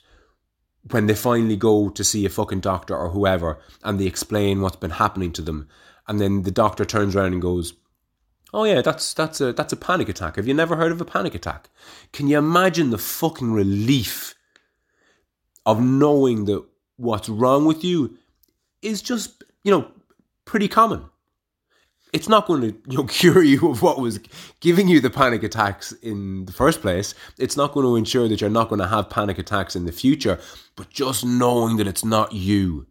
when 0.90 1.06
they 1.06 1.16
finally 1.16 1.56
go 1.56 1.90
to 1.90 2.04
see 2.04 2.26
a 2.26 2.30
fucking 2.30 2.62
doctor 2.62 2.96
or 2.96 3.10
whoever 3.10 3.60
and 3.84 4.00
they 4.00 4.06
explain 4.06 4.62
what's 4.62 4.78
been 4.78 4.92
happening 4.92 5.32
to 5.34 5.42
them 5.42 5.68
and 6.08 6.22
then 6.22 6.44
the 6.44 6.52
doctor 6.52 6.86
turns 6.86 7.16
around 7.16 7.34
and 7.34 7.42
goes 7.42 7.74
oh 8.54 8.64
yeah 8.64 8.82
that's 8.82 9.14
that's 9.14 9.42
a 9.42 9.54
that's 9.54 9.74
a 9.74 9.78
panic 9.78 10.10
attack 10.10 10.36
have 10.36 10.48
you 10.48 10.54
never 10.54 10.76
heard 10.76 10.92
of 10.92 11.02
a 11.02 11.06
panic 11.06 11.36
attack 11.36 11.70
can 12.14 12.28
you 12.28 12.38
imagine 12.38 12.90
the 12.90 12.98
fucking 12.98 13.52
relief 13.52 14.36
of 15.66 15.82
knowing 15.82 16.46
that 16.46 16.64
what's 16.96 17.30
wrong 17.30 17.66
with 17.66 17.84
you 17.84 18.18
is 18.82 19.02
just 19.02 19.44
you 19.64 19.72
know 19.72 19.88
pretty 20.46 20.68
common 20.68 21.06
it's 22.14 22.30
not 22.30 22.48
going 22.48 22.62
to 22.62 22.68
you 22.90 22.98
know, 22.98 23.04
cure 23.08 23.44
you 23.44 23.70
of 23.70 23.82
what 23.82 24.00
was 24.00 24.20
giving 24.60 24.88
you 24.88 25.00
the 25.00 25.10
panic 25.10 25.44
attacks 25.44 25.92
in 26.02 26.46
the 26.46 26.54
first 26.54 26.82
place. 26.82 27.14
It's 27.38 27.58
not 27.58 27.74
going 27.74 27.86
to 27.86 27.96
ensure 27.96 28.28
that 28.28 28.42
you're 28.42 28.50
not 28.50 28.70
going 28.70 28.80
to 28.80 28.88
have 28.88 29.10
panic 29.10 29.38
attacks 29.38 29.76
in 29.76 29.86
the 29.86 29.92
future. 29.92 30.40
But 30.76 30.90
just 30.90 31.26
knowing 31.26 31.78
that 31.78 31.88
it's 31.88 32.06
not 32.06 32.34
you, 32.34 32.88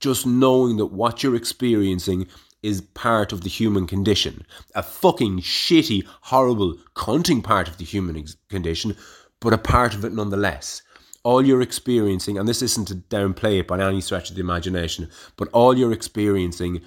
just 0.00 0.26
knowing 0.26 0.76
that 0.76 0.86
what 0.86 1.22
you're 1.22 1.34
experiencing 1.34 2.28
is 2.62 2.80
part 2.80 3.32
of 3.32 3.42
the 3.42 3.48
human 3.48 3.86
condition, 3.86 4.44
a 4.74 4.82
fucking 4.82 5.40
shitty, 5.40 6.04
horrible, 6.22 6.76
cunting 6.94 7.42
part 7.42 7.68
of 7.68 7.78
the 7.78 7.84
human 7.84 8.16
ex- 8.16 8.36
condition, 8.48 8.96
but 9.40 9.52
a 9.52 9.58
part 9.58 9.94
of 9.94 10.04
it 10.04 10.12
nonetheless. 10.12 10.82
All 11.22 11.44
you're 11.44 11.62
experiencing, 11.62 12.38
and 12.38 12.48
this 12.48 12.62
isn't 12.62 12.88
to 12.88 12.94
downplay 12.94 13.60
it 13.60 13.68
by 13.68 13.80
any 13.80 14.00
stretch 14.00 14.30
of 14.30 14.36
the 14.36 14.40
imagination, 14.40 15.08
but 15.36 15.48
all 15.52 15.76
you're 15.76 15.92
experiencing 15.92 16.80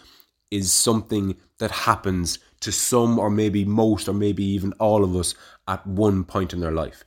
is 0.49 0.71
something 0.71 1.37
that 1.59 1.71
happens 1.71 2.39
to 2.59 2.71
some 2.71 3.17
or 3.17 3.29
maybe 3.29 3.65
most 3.65 4.07
or 4.07 4.13
maybe 4.13 4.43
even 4.43 4.73
all 4.73 5.03
of 5.03 5.15
us 5.15 5.33
at 5.67 5.85
one 5.87 6.23
point 6.23 6.53
in 6.53 6.59
their 6.59 6.71
life. 6.71 7.03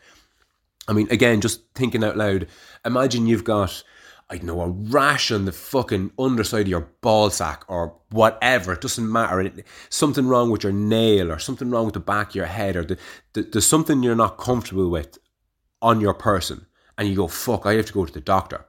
I 0.88 0.92
mean, 0.92 1.08
again, 1.10 1.40
just 1.40 1.62
thinking 1.74 2.04
out 2.04 2.16
loud, 2.16 2.46
imagine 2.84 3.26
you've 3.26 3.44
got, 3.44 3.82
I 4.30 4.38
don't 4.38 4.46
know, 4.46 4.62
a 4.62 4.68
rash 4.68 5.30
on 5.30 5.44
the 5.44 5.52
fucking 5.52 6.12
underside 6.18 6.62
of 6.62 6.68
your 6.68 6.88
ball 7.02 7.28
sack 7.30 7.64
or 7.68 7.94
whatever. 8.10 8.72
It 8.72 8.80
doesn't 8.80 9.10
matter. 9.10 9.52
Something 9.90 10.26
wrong 10.26 10.50
with 10.50 10.62
your 10.62 10.72
nail 10.72 11.30
or 11.30 11.38
something 11.38 11.70
wrong 11.70 11.84
with 11.84 11.94
the 11.94 12.00
back 12.00 12.30
of 12.30 12.34
your 12.34 12.46
head 12.46 12.76
or 12.76 12.84
the, 12.84 12.98
the, 13.34 13.42
there's 13.42 13.66
something 13.66 14.02
you're 14.02 14.14
not 14.14 14.38
comfortable 14.38 14.88
with 14.88 15.18
on 15.82 16.00
your 16.00 16.14
person. 16.14 16.66
And 16.96 17.08
you 17.08 17.16
go, 17.16 17.28
fuck, 17.28 17.66
I 17.66 17.74
have 17.74 17.86
to 17.86 17.92
go 17.92 18.06
to 18.06 18.12
the 18.12 18.20
doctor. 18.20 18.64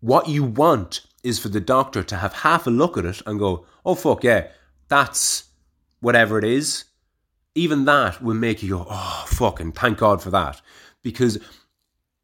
What 0.00 0.28
you 0.28 0.42
want 0.42 1.02
is 1.22 1.38
for 1.38 1.48
the 1.48 1.60
doctor 1.60 2.02
to 2.02 2.16
have 2.16 2.32
half 2.32 2.66
a 2.66 2.70
look 2.70 2.98
at 2.98 3.04
it 3.04 3.22
and 3.24 3.38
go, 3.38 3.66
oh, 3.86 3.94
fuck, 3.94 4.24
yeah, 4.24 4.48
that's 4.88 5.44
whatever 6.00 6.38
it 6.38 6.44
is. 6.44 6.84
Even 7.54 7.84
that 7.84 8.22
will 8.22 8.34
make 8.34 8.62
you 8.62 8.70
go, 8.70 8.86
oh, 8.90 9.24
fucking 9.28 9.72
thank 9.72 9.98
God 9.98 10.20
for 10.20 10.30
that. 10.30 10.60
Because 11.02 11.38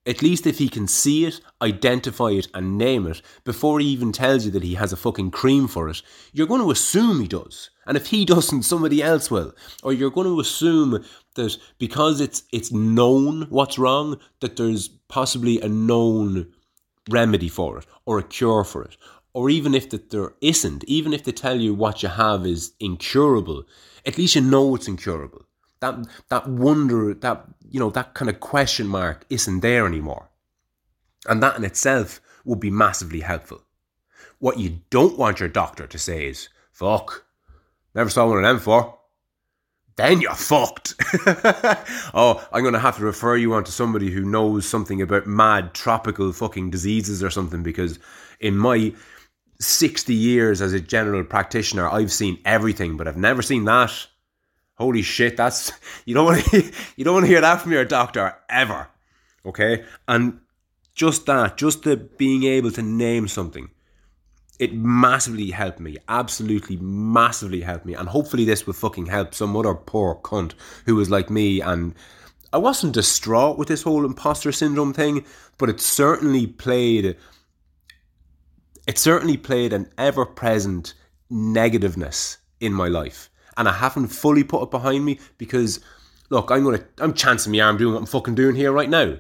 at 0.08 0.22
least 0.22 0.46
if 0.46 0.56
he 0.56 0.70
can 0.70 0.88
see 0.88 1.26
it, 1.26 1.40
identify 1.60 2.30
it, 2.30 2.48
and 2.54 2.78
name 2.78 3.06
it 3.06 3.20
before 3.44 3.78
he 3.78 3.86
even 3.86 4.10
tells 4.10 4.46
you 4.46 4.50
that 4.52 4.62
he 4.62 4.74
has 4.74 4.92
a 4.92 4.96
fucking 4.96 5.30
cream 5.30 5.68
for 5.68 5.88
it, 5.88 6.00
you're 6.32 6.46
going 6.46 6.62
to 6.62 6.70
assume 6.70 7.20
he 7.20 7.28
does. 7.28 7.68
And 7.86 7.94
if 7.96 8.06
he 8.06 8.24
doesn't, 8.34 8.62
somebody 8.62 9.02
else 9.02 9.30
will. 9.30 9.52
Or 9.82 9.92
you're 9.92 10.10
going 10.10 10.26
to 10.26 10.40
assume 10.40 11.04
that 11.34 11.56
because 11.78 12.20
it's 12.22 12.42
it's 12.52 12.72
known 12.72 13.42
what's 13.50 13.78
wrong, 13.78 14.18
that 14.40 14.56
there's 14.56 14.88
possibly 14.88 15.60
a 15.60 15.68
known 15.68 16.52
remedy 17.10 17.48
for 17.48 17.78
it 17.78 17.86
or 18.06 18.18
a 18.18 18.22
cure 18.22 18.64
for 18.64 18.82
it. 18.82 18.96
Or 19.34 19.50
even 19.50 19.74
if 19.74 19.90
that 19.90 20.10
there 20.10 20.32
isn't, 20.40 20.84
even 20.84 21.12
if 21.12 21.24
they 21.24 21.32
tell 21.32 21.60
you 21.60 21.74
what 21.74 22.02
you 22.02 22.08
have 22.08 22.46
is 22.46 22.72
incurable, 22.80 23.64
at 24.06 24.16
least 24.16 24.34
you 24.34 24.40
know 24.40 24.74
it's 24.74 24.88
incurable. 24.88 25.42
That 25.80 26.06
that 26.28 26.48
wonder, 26.48 27.14
that 27.14 27.44
you 27.70 27.80
know, 27.80 27.90
that 27.90 28.14
kind 28.14 28.28
of 28.28 28.40
question 28.40 28.86
mark 28.86 29.24
isn't 29.30 29.60
there 29.60 29.86
anymore. 29.86 30.28
And 31.28 31.42
that 31.42 31.56
in 31.56 31.64
itself 31.64 32.20
would 32.44 32.60
be 32.60 32.70
massively 32.70 33.20
helpful. 33.20 33.62
What 34.38 34.58
you 34.58 34.80
don't 34.90 35.18
want 35.18 35.40
your 35.40 35.48
doctor 35.48 35.86
to 35.86 35.98
say 35.98 36.28
is, 36.28 36.48
fuck, 36.70 37.26
never 37.94 38.08
saw 38.08 38.28
one 38.28 38.38
of 38.38 38.44
them 38.44 38.56
before 38.56 38.98
then 39.98 40.20
you're 40.20 40.34
fucked. 40.34 40.94
oh, 42.14 42.48
I'm 42.52 42.62
going 42.62 42.72
to 42.72 42.78
have 42.78 42.96
to 42.98 43.04
refer 43.04 43.36
you 43.36 43.52
on 43.54 43.64
to 43.64 43.72
somebody 43.72 44.12
who 44.12 44.24
knows 44.24 44.64
something 44.64 45.02
about 45.02 45.26
mad 45.26 45.74
tropical 45.74 46.32
fucking 46.32 46.70
diseases 46.70 47.22
or 47.22 47.30
something 47.30 47.64
because 47.64 47.98
in 48.38 48.56
my 48.56 48.94
60 49.60 50.14
years 50.14 50.62
as 50.62 50.72
a 50.72 50.80
general 50.80 51.24
practitioner, 51.24 51.88
I've 51.88 52.12
seen 52.12 52.38
everything, 52.44 52.96
but 52.96 53.08
I've 53.08 53.16
never 53.16 53.42
seen 53.42 53.64
that. 53.64 54.06
Holy 54.78 55.02
shit, 55.02 55.36
that's 55.36 55.72
you 56.06 56.14
don't 56.14 56.24
want 56.24 56.44
to 56.46 56.72
you 56.96 57.04
don't 57.04 57.14
want 57.14 57.26
to 57.26 57.30
hear 57.30 57.42
that 57.42 57.60
from 57.60 57.72
your 57.72 57.84
doctor 57.84 58.34
ever. 58.48 58.88
Okay? 59.44 59.84
And 60.06 60.40
just 60.94 61.26
that, 61.26 61.56
just 61.56 61.82
the 61.82 61.96
being 61.96 62.44
able 62.44 62.70
to 62.72 62.82
name 62.82 63.28
something 63.28 63.70
it 64.58 64.74
massively 64.74 65.50
helped 65.50 65.80
me. 65.80 65.96
Absolutely 66.08 66.76
massively 66.78 67.60
helped 67.60 67.86
me. 67.86 67.94
And 67.94 68.08
hopefully 68.08 68.44
this 68.44 68.66
will 68.66 68.74
fucking 68.74 69.06
help 69.06 69.34
some 69.34 69.56
other 69.56 69.74
poor 69.74 70.16
cunt 70.16 70.54
who 70.84 70.96
was 70.96 71.10
like 71.10 71.30
me 71.30 71.60
and 71.60 71.94
I 72.52 72.58
wasn't 72.58 72.94
distraught 72.94 73.58
with 73.58 73.68
this 73.68 73.82
whole 73.82 74.04
imposter 74.04 74.52
syndrome 74.52 74.94
thing, 74.94 75.24
but 75.58 75.68
it 75.68 75.80
certainly 75.80 76.46
played 76.46 77.16
it 78.86 78.98
certainly 78.98 79.36
played 79.36 79.74
an 79.74 79.90
ever 79.98 80.24
present 80.24 80.94
negativeness 81.30 82.38
in 82.58 82.72
my 82.72 82.88
life. 82.88 83.28
And 83.58 83.68
I 83.68 83.72
haven't 83.72 84.08
fully 84.08 84.44
put 84.44 84.62
it 84.62 84.70
behind 84.70 85.04
me 85.04 85.18
because 85.36 85.80
look, 86.30 86.50
I'm 86.50 86.64
gonna 86.64 86.84
I'm 86.98 87.12
chancing 87.12 87.52
my 87.52 87.60
arm 87.60 87.76
doing 87.76 87.92
what 87.92 88.00
I'm 88.00 88.06
fucking 88.06 88.34
doing 88.34 88.56
here 88.56 88.72
right 88.72 88.88
now. 88.88 89.16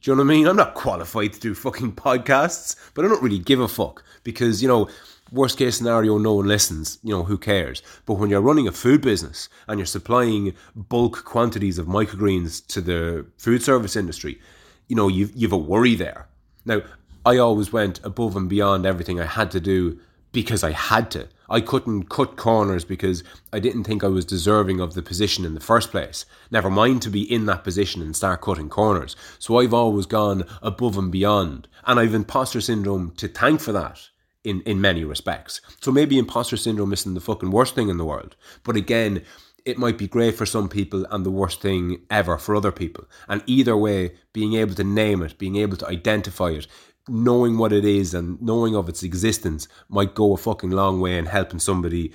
Do 0.00 0.10
you 0.10 0.16
know 0.16 0.22
what 0.22 0.32
I 0.32 0.36
mean? 0.36 0.46
I'm 0.46 0.56
not 0.56 0.74
qualified 0.74 1.32
to 1.32 1.40
do 1.40 1.54
fucking 1.54 1.92
podcasts, 1.92 2.76
but 2.94 3.04
I 3.04 3.08
don't 3.08 3.22
really 3.22 3.40
give 3.40 3.58
a 3.58 3.66
fuck 3.66 4.04
because, 4.22 4.62
you 4.62 4.68
know, 4.68 4.88
worst 5.32 5.58
case 5.58 5.76
scenario, 5.76 6.18
no 6.18 6.34
one 6.34 6.46
listens. 6.46 6.98
You 7.02 7.16
know, 7.16 7.24
who 7.24 7.36
cares? 7.36 7.82
But 8.06 8.14
when 8.14 8.30
you're 8.30 8.40
running 8.40 8.68
a 8.68 8.72
food 8.72 9.00
business 9.00 9.48
and 9.66 9.78
you're 9.78 9.86
supplying 9.86 10.54
bulk 10.76 11.24
quantities 11.24 11.78
of 11.78 11.86
microgreens 11.86 12.64
to 12.68 12.80
the 12.80 13.26
food 13.38 13.62
service 13.62 13.96
industry, 13.96 14.40
you 14.86 14.94
know, 14.94 15.08
you've, 15.08 15.32
you've 15.34 15.52
a 15.52 15.56
worry 15.58 15.96
there. 15.96 16.28
Now, 16.64 16.82
I 17.26 17.38
always 17.38 17.72
went 17.72 18.00
above 18.04 18.36
and 18.36 18.48
beyond 18.48 18.86
everything 18.86 19.20
I 19.20 19.26
had 19.26 19.50
to 19.50 19.60
do 19.60 19.98
because 20.32 20.62
I 20.62 20.72
had 20.72 21.10
to. 21.12 21.28
I 21.50 21.60
couldn't 21.60 22.10
cut 22.10 22.36
corners 22.36 22.84
because 22.84 23.24
I 23.52 23.58
didn't 23.58 23.84
think 23.84 24.04
I 24.04 24.08
was 24.08 24.24
deserving 24.24 24.80
of 24.80 24.94
the 24.94 25.02
position 25.02 25.44
in 25.44 25.54
the 25.54 25.60
first 25.60 25.90
place. 25.90 26.26
Never 26.50 26.68
mind 26.68 27.00
to 27.02 27.10
be 27.10 27.22
in 27.22 27.46
that 27.46 27.64
position 27.64 28.02
and 28.02 28.14
start 28.14 28.42
cutting 28.42 28.68
corners. 28.68 29.16
So 29.38 29.58
I've 29.58 29.72
always 29.72 30.06
gone 30.06 30.44
above 30.60 30.98
and 30.98 31.10
beyond. 31.10 31.68
And 31.86 31.98
I've 31.98 32.14
imposter 32.14 32.60
syndrome 32.60 33.12
to 33.16 33.28
thank 33.28 33.60
for 33.60 33.72
that 33.72 34.08
in, 34.44 34.60
in 34.62 34.80
many 34.80 35.04
respects. 35.04 35.60
So 35.80 35.90
maybe 35.90 36.18
imposter 36.18 36.56
syndrome 36.56 36.92
isn't 36.92 37.14
the 37.14 37.20
fucking 37.20 37.50
worst 37.50 37.74
thing 37.74 37.88
in 37.88 37.96
the 37.96 38.04
world. 38.04 38.36
But 38.62 38.76
again, 38.76 39.22
it 39.64 39.78
might 39.78 39.98
be 39.98 40.08
great 40.08 40.34
for 40.34 40.46
some 40.46 40.68
people 40.68 41.06
and 41.10 41.24
the 41.24 41.30
worst 41.30 41.60
thing 41.60 42.02
ever 42.10 42.38
for 42.38 42.54
other 42.54 42.72
people. 42.72 43.04
And 43.28 43.42
either 43.46 43.76
way, 43.76 44.12
being 44.32 44.54
able 44.54 44.74
to 44.74 44.84
name 44.84 45.22
it, 45.22 45.38
being 45.38 45.56
able 45.56 45.76
to 45.78 45.88
identify 45.88 46.50
it, 46.50 46.66
knowing 47.08 47.58
what 47.58 47.72
it 47.72 47.84
is 47.84 48.14
and 48.14 48.40
knowing 48.40 48.76
of 48.76 48.88
its 48.88 49.02
existence 49.02 49.68
might 49.88 50.14
go 50.14 50.32
a 50.32 50.36
fucking 50.36 50.70
long 50.70 51.00
way 51.00 51.18
in 51.18 51.26
helping 51.26 51.58
somebody 51.58 52.12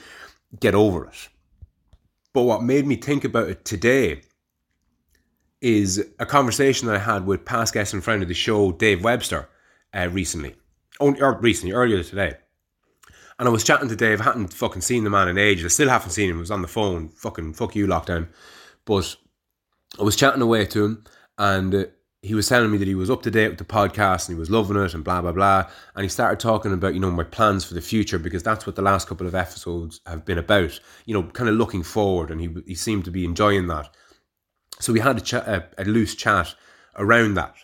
get 0.60 0.76
over 0.76 1.08
it. 1.08 1.30
But 2.34 2.44
what 2.44 2.64
made 2.64 2.88
me 2.88 2.96
think 2.96 3.24
about 3.24 3.50
it 3.50 3.64
today 3.64 4.22
is 5.62 6.06
a 6.20 6.26
conversation 6.26 6.88
that 6.88 6.96
I 6.96 7.00
had 7.00 7.26
with 7.26 7.46
past 7.46 7.74
guest 7.74 7.94
and 7.94 8.04
friend 8.04 8.22
of 8.22 8.28
the 8.28 8.34
show, 8.34 8.72
Dave 8.72 9.04
Webster, 9.04 9.48
uh, 9.94 10.10
recently. 10.12 10.56
Only, 11.00 11.22
or 11.22 11.40
recently, 11.40 11.74
earlier 11.74 12.04
today. 12.04 12.36
And 13.40 13.48
I 13.48 13.52
was 13.52 13.64
chatting 13.64 13.90
to 13.90 13.96
Dave. 13.96 14.22
I 14.22 14.26
hadn't 14.26 14.54
fucking 14.54 14.82
seen 14.82 15.04
the 15.04 15.10
man 15.10 15.28
in 15.28 15.38
ages. 15.38 15.66
I 15.66 15.68
still 15.70 15.90
haven't 15.90 16.12
seen 16.12 16.30
him. 16.30 16.36
He 16.36 16.42
was 16.42 16.52
on 16.52 16.62
the 16.62 16.68
phone. 16.68 17.10
Fucking 17.10 17.54
fuck 17.54 17.76
you, 17.76 17.88
lockdown. 17.88 18.28
But 18.86 19.16
I 20.00 20.04
was 20.04 20.16
chatting 20.16 20.42
away 20.42 20.66
to 20.66 20.86
him, 20.86 21.04
and 21.38 21.90
he 22.24 22.34
was 22.34 22.48
telling 22.48 22.72
me 22.72 22.78
that 22.78 22.88
he 22.88 22.96
was 22.96 23.10
up 23.10 23.22
to 23.24 23.30
date 23.30 23.50
with 23.50 23.58
the 23.58 23.66
podcast 23.66 24.28
and 24.28 24.36
he 24.36 24.40
was 24.40 24.50
loving 24.50 24.78
it 24.78 24.94
and 24.94 25.04
blah 25.04 25.22
blah 25.22 25.34
blah. 25.34 25.70
And 25.94 26.04
he 26.04 26.10
started 26.10 26.40
talking 26.40 26.72
about 26.72 26.94
you 26.94 27.00
know 27.02 27.12
my 27.12 27.26
plans 27.26 27.66
for 27.66 27.74
the 27.74 27.82
future 27.82 28.18
because 28.18 28.42
that's 28.42 28.66
what 28.66 28.78
the 28.78 28.82
last 28.82 29.08
couple 29.08 29.28
of 29.28 29.36
episodes 29.36 30.00
have 30.08 30.24
been 30.24 30.38
about 30.38 30.80
you 31.06 31.14
know 31.14 31.24
kind 31.24 31.50
of 31.50 31.56
looking 31.56 31.84
forward. 31.84 32.32
And 32.32 32.40
he 32.40 32.50
he 32.66 32.76
seemed 32.76 33.04
to 33.06 33.12
be 33.12 33.26
enjoying 33.26 33.68
that. 33.68 33.94
So 34.80 34.94
we 34.94 35.02
had 35.02 35.18
a, 35.18 35.22
chat, 35.22 35.48
a, 35.48 35.68
a 35.78 35.84
loose 35.84 36.16
chat 36.16 36.56
around 36.98 37.36
that. 37.36 37.56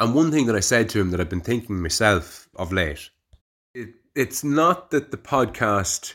And 0.00 0.14
one 0.14 0.30
thing 0.30 0.46
that 0.46 0.56
I 0.56 0.60
said 0.60 0.88
to 0.90 1.00
him 1.00 1.10
that 1.10 1.20
I've 1.20 1.28
been 1.30 1.40
thinking 1.40 1.80
myself 1.80 2.48
of 2.56 2.72
late 2.72 3.08
it, 3.74 3.90
it's 4.16 4.42
not 4.42 4.90
that 4.90 5.12
the 5.12 5.16
podcast 5.16 6.14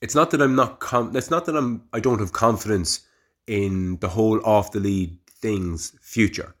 it's 0.00 0.14
not 0.14 0.30
that 0.30 0.42
I'm 0.42 0.56
not 0.56 0.80
com- 0.80 1.14
it's 1.14 1.30
not 1.30 1.44
that 1.44 1.56
I'm 1.56 1.84
I 1.92 2.00
don't 2.00 2.20
have 2.20 2.32
confidence 2.32 3.06
in 3.46 3.98
the 3.98 4.08
whole 4.08 4.44
off 4.44 4.72
the 4.72 4.80
lead 4.80 5.18
things 5.28 5.92
future. 6.00 6.54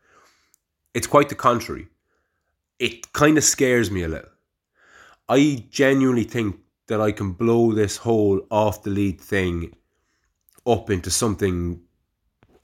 It's 0.94 1.06
quite 1.06 1.28
the 1.28 1.34
contrary. 1.34 1.88
It 2.78 3.12
kind 3.12 3.38
of 3.38 3.44
scares 3.44 3.90
me 3.90 4.02
a 4.02 4.08
little. 4.08 4.30
I 5.28 5.64
genuinely 5.70 6.24
think 6.24 6.58
that 6.88 7.00
I 7.00 7.12
can 7.12 7.32
blow 7.32 7.72
this 7.72 7.98
whole 7.98 8.40
off 8.50 8.82
the 8.82 8.90
lead 8.90 9.20
thing 9.20 9.76
up 10.66 10.90
into 10.90 11.10
something 11.10 11.80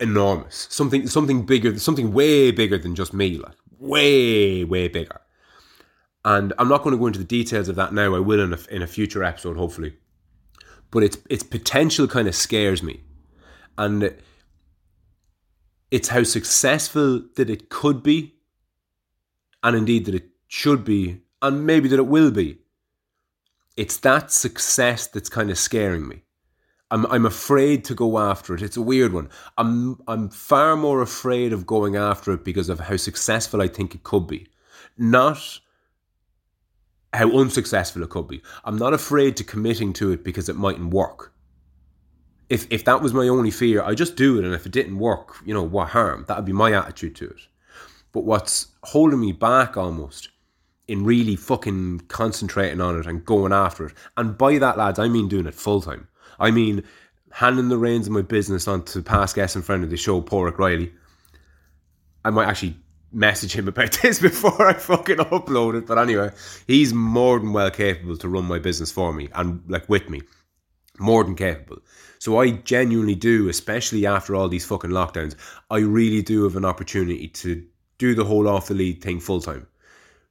enormous, 0.01 0.67
something 0.71 1.07
something 1.07 1.47
bigger, 1.47 1.79
something 1.79 2.13
way 2.13 2.51
bigger 2.51 2.79
than 2.79 2.95
just 2.95 3.15
me, 3.15 3.39
like 3.39 3.55
way 3.79 4.65
way 4.65 4.89
bigger. 4.89 5.21
And 6.25 6.53
I'm 6.59 6.69
not 6.69 6.83
going 6.83 6.93
to 6.93 6.99
go 6.99 7.07
into 7.07 7.21
the 7.21 7.25
details 7.25 7.69
of 7.69 7.77
that 7.77 7.95
now. 7.95 8.17
I 8.17 8.19
will 8.19 8.41
in 8.41 8.53
a, 8.53 8.59
in 8.69 8.83
a 8.83 8.89
future 8.89 9.23
episode, 9.23 9.57
hopefully. 9.57 9.95
But 10.91 11.05
its 11.05 11.19
its 11.31 11.45
potential 11.45 12.09
kind 12.09 12.27
of 12.27 12.35
scares 12.35 12.83
me, 12.83 13.03
and 13.79 14.13
it's 15.97 16.09
how 16.09 16.23
successful 16.23 17.23
that 17.37 17.49
it 17.49 17.71
could 17.71 18.03
be, 18.03 18.35
and 19.63 19.75
indeed 19.75 20.05
that 20.05 20.15
it 20.15 20.29
should 20.47 20.85
be, 20.85 21.23
and 21.41 21.65
maybe 21.65 21.89
that 21.89 21.99
it 21.99 22.07
will 22.07 22.31
be. 22.31 22.59
It's 23.79 23.97
that 24.01 24.31
success 24.31 25.07
that's 25.07 25.31
kind 25.31 25.51
of 25.51 25.57
scaring 25.57 26.07
me. 26.07 26.21
I'm 26.91 27.07
I'm 27.07 27.25
afraid 27.25 27.83
to 27.87 27.95
go 27.95 28.19
after 28.19 28.55
it. 28.55 28.61
It's 28.61 28.77
a 28.77 28.83
weird 28.83 29.15
one. 29.15 29.31
I'm 29.57 29.99
I'm 30.07 30.29
far 30.29 30.77
more 30.77 31.01
afraid 31.01 31.55
of 31.55 31.65
going 31.65 31.97
after 31.97 32.31
it 32.35 32.45
because 32.45 32.69
of 32.69 32.79
how 32.79 32.99
successful 32.99 33.63
I 33.63 33.69
think 33.69 33.95
it 33.95 34.03
could 34.03 34.27
be, 34.27 34.49
not 34.99 35.61
how 37.15 37.31
unsuccessful 37.39 38.03
it 38.03 38.11
could 38.11 38.29
be. 38.29 38.43
I'm 38.67 38.77
not 38.77 38.93
afraid 38.93 39.35
to 39.39 39.45
committing 39.45 39.95
to 39.95 40.13
it 40.13 40.23
because 40.25 40.51
it 40.51 40.57
mightn't 40.57 40.93
work. 40.93 41.33
If 42.49 42.67
if 42.71 42.85
that 42.85 43.03
was 43.03 43.13
my 43.13 43.29
only 43.29 43.51
fear, 43.51 43.83
I 43.83 43.95
just 43.95 44.17
do 44.17 44.39
it, 44.39 44.45
and 44.45 44.55
if 44.55 44.67
it 44.67 44.73
didn't 44.73 44.99
work, 44.99 45.37
you 45.45 45.53
know 45.53 45.63
what 45.63 45.89
harm? 45.89 46.25
That 46.29 46.37
would 46.37 46.47
be 46.47 46.53
my 46.53 46.73
attitude 46.73 47.17
to 47.17 47.27
it. 47.27 47.49
But 48.13 48.25
what's 48.25 48.69
holding 48.85 49.21
me 49.21 49.33
back 49.33 49.77
almost 49.77 50.29
in 50.89 51.05
really 51.05 51.35
fucking 51.35 52.03
concentrating 52.09 52.81
on 52.81 52.99
it 52.99 53.07
and 53.07 53.25
going 53.25 53.53
after 53.53 53.87
it, 53.87 53.95
and 54.17 54.39
by 54.39 54.59
that, 54.59 54.79
lads, 54.79 54.99
I 54.99 55.09
mean 55.09 55.29
doing 55.29 55.47
it 55.47 55.55
full 55.55 55.81
time. 55.81 56.09
I 56.39 56.51
mean, 56.51 56.85
handing 57.33 57.69
the 57.69 57.79
reins 57.79 58.07
of 58.07 58.13
my 58.13 58.23
business 58.23 58.69
on 58.69 58.85
to 58.85 59.03
past 59.03 59.35
guest 59.35 59.57
and 59.57 59.65
friend 59.65 59.83
of 59.83 59.91
the 59.91 59.97
show, 59.97 60.23
Porrick 60.23 60.59
Riley. 60.59 60.93
I 62.25 62.31
might 62.31 62.49
actually 62.49 62.77
message 63.13 63.55
him 63.55 63.67
about 63.69 63.93
this 64.03 64.21
before 64.21 64.69
I 64.69 64.75
fucking 64.75 65.17
upload 65.17 65.77
it. 65.77 65.87
But 65.87 65.99
anyway, 65.99 66.31
he's 66.67 66.93
more 66.93 67.39
than 67.39 67.53
well 67.53 67.71
capable 67.71 68.17
to 68.19 68.29
run 68.29 68.45
my 68.45 68.59
business 68.59 68.93
for 68.93 69.13
me 69.13 69.29
and 69.35 69.63
like 69.69 69.89
with 69.89 70.09
me. 70.09 70.23
More 70.99 71.25
than 71.25 71.35
capable. 71.35 71.83
So 72.19 72.41
I 72.41 72.51
genuinely 72.51 73.15
do, 73.15 73.49
especially 73.49 74.07
after 74.07 74.35
all 74.35 74.49
these 74.49 74.65
fucking 74.65 74.91
lockdowns, 74.91 75.37
I 75.71 75.79
really 75.79 76.23
do 76.23 76.45
have 76.45 76.57
an 76.57 76.65
opportunity 76.65 77.29
to 77.29 77.65
do 77.99 78.15
the 78.15 78.25
whole 78.25 78.49
off 78.49 78.69
the 78.69 78.75
lead 78.75 79.03
thing 79.03 79.21
full 79.21 79.41
time. 79.41 79.67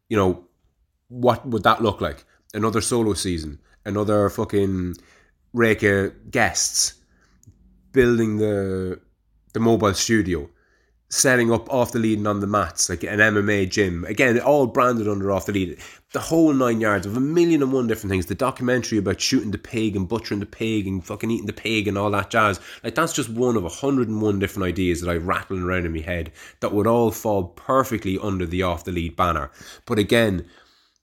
You 0.10 0.18
know, 0.18 0.48
what 1.10 1.48
would 1.48 1.64
that 1.64 1.84
look 1.84 2.02
like? 2.02 2.26
Another 2.54 2.82
solo 2.82 3.14
season, 3.14 3.60
another 3.86 4.30
fucking 4.30 4.96
of 5.54 6.32
guests, 6.32 6.96
building 7.92 8.38
the 8.38 9.00
the 9.54 9.60
mobile 9.60 9.94
studio, 9.94 10.50
setting 11.10 11.52
up 11.52 11.72
off 11.72 11.92
the 11.92 12.00
lead 12.00 12.18
and 12.18 12.28
on 12.28 12.40
the 12.40 12.48
mats, 12.48 12.90
like 12.90 13.04
an 13.04 13.20
MMA 13.20 13.70
gym. 13.70 14.04
Again, 14.06 14.40
all 14.40 14.68
branded 14.68 15.08
under 15.08 15.32
off 15.32 15.46
the 15.46 15.52
lead. 15.52 15.78
The 16.14 16.20
whole 16.20 16.54
nine 16.54 16.82
yards 16.82 17.06
of 17.06 17.16
a 17.16 17.20
million 17.20 17.62
and 17.62 17.72
one 17.72 17.88
different 17.88 18.12
things. 18.12 18.26
The 18.26 18.36
documentary 18.36 18.98
about 18.98 19.22
shooting 19.22 19.52
the 19.52 19.58
pig 19.58 19.96
and 19.96 20.08
butchering 20.08 20.40
the 20.40 20.46
pig 20.46 20.88
and 20.88 21.06
fucking 21.06 21.30
eating 21.30 21.46
the 21.46 21.54
pig 21.54 21.88
and 21.88 21.98
all 21.98 22.10
that 22.12 22.32
jazz. 22.32 22.60
Like 22.84 22.96
that's 22.96 23.14
just 23.14 23.30
one 23.30 23.56
of 23.56 23.66
a 23.66 23.70
hundred 23.70 24.08
and 24.08 24.22
one 24.22 24.40
different 24.40 24.68
ideas 24.68 25.02
that 25.02 25.10
I 25.10 25.16
rattling 25.16 25.64
around 25.64 25.86
in 25.86 25.94
my 25.94 26.00
head 26.00 26.32
that 26.62 26.74
would 26.74 26.88
all 26.88 27.12
fall 27.12 27.50
perfectly 27.50 28.18
under 28.18 28.46
the 28.46 28.64
off 28.64 28.84
the 28.86 28.92
lead 28.92 29.16
banner. 29.16 29.52
But 29.86 30.00
again, 30.00 30.48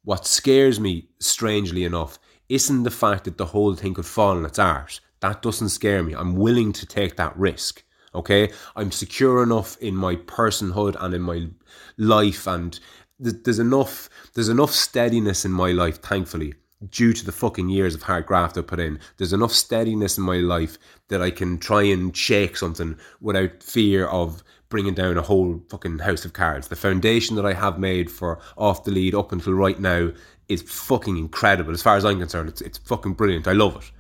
what 0.05 0.27
scares 0.27 0.81
me, 0.81 1.09
strangely 1.21 1.85
enough, 1.85 2.19
isn't 2.49 2.83
the 2.83 2.91
fact 2.91 3.25
that 3.25 3.38
the 3.38 3.47
whole 3.47 3.75
thing 3.75 3.95
could 3.95 4.07
fall 4.07 4.37
on 4.37 4.45
its 4.45 4.59
arse. 4.59 5.01
That 5.21 5.41
doesn't 5.41 5.69
scare 5.69 6.03
me. 6.03 6.15
I'm 6.15 6.35
willing 6.35 6.73
to 6.73 6.87
take 6.87 7.17
that 7.17 7.37
risk. 7.37 7.85
Okay, 8.14 8.51
I'm 8.77 8.90
secure 8.90 9.42
enough 9.42 9.77
in 9.79 9.96
my 9.96 10.16
personhood 10.16 10.96
and 11.01 11.14
in 11.14 11.22
my 11.22 11.48
life, 11.96 12.46
and 12.46 12.79
there's 13.18 13.59
enough 13.59 14.09
there's 14.35 14.48
enough 14.48 14.72
steadiness 14.72 15.44
in 15.44 15.53
my 15.53 15.72
life, 15.72 16.03
thankfully, 16.03 16.55
due 16.90 17.12
to 17.12 17.25
the 17.25 17.33
fucking 17.33 17.68
years 17.68 17.94
of 17.94 18.03
hard 18.03 18.27
graft 18.27 18.59
I 18.59 18.62
put 18.62 18.81
in. 18.81 18.98
There's 19.16 19.33
enough 19.33 19.53
steadiness 19.53 20.18
in 20.18 20.25
my 20.25 20.38
life 20.38 20.79
that 21.09 21.22
I 21.22 21.31
can 21.31 21.59
try 21.59 21.83
and 21.85 22.14
shake 22.16 22.57
something 22.57 22.98
without 23.20 23.62
fear 23.62 24.07
of 24.07 24.42
bringing 24.68 24.94
down 24.94 25.18
a 25.18 25.22
whole 25.22 25.62
fucking 25.70 25.98
house 25.98 26.25
of 26.25 26.33
cards. 26.33 26.68
The 26.68 26.77
foundation 26.77 27.37
that 27.37 27.44
I 27.46 27.53
have 27.53 27.79
made 27.79 28.11
for 28.11 28.40
off 28.57 28.85
the 28.85 28.90
lead 28.90 29.14
up 29.14 29.31
until 29.31 29.53
right 29.53 29.79
now 29.79 30.11
is 30.48 30.62
fucking 30.62 31.16
incredible. 31.18 31.72
As 31.72 31.83
far 31.83 31.96
as 31.96 32.05
I'm 32.05 32.18
concerned, 32.18 32.48
it's 32.48 32.61
it's 32.61 32.79
fucking 32.79 33.14
brilliant. 33.14 33.46
I 33.46 33.53
love 33.53 33.77
it, 33.77 33.90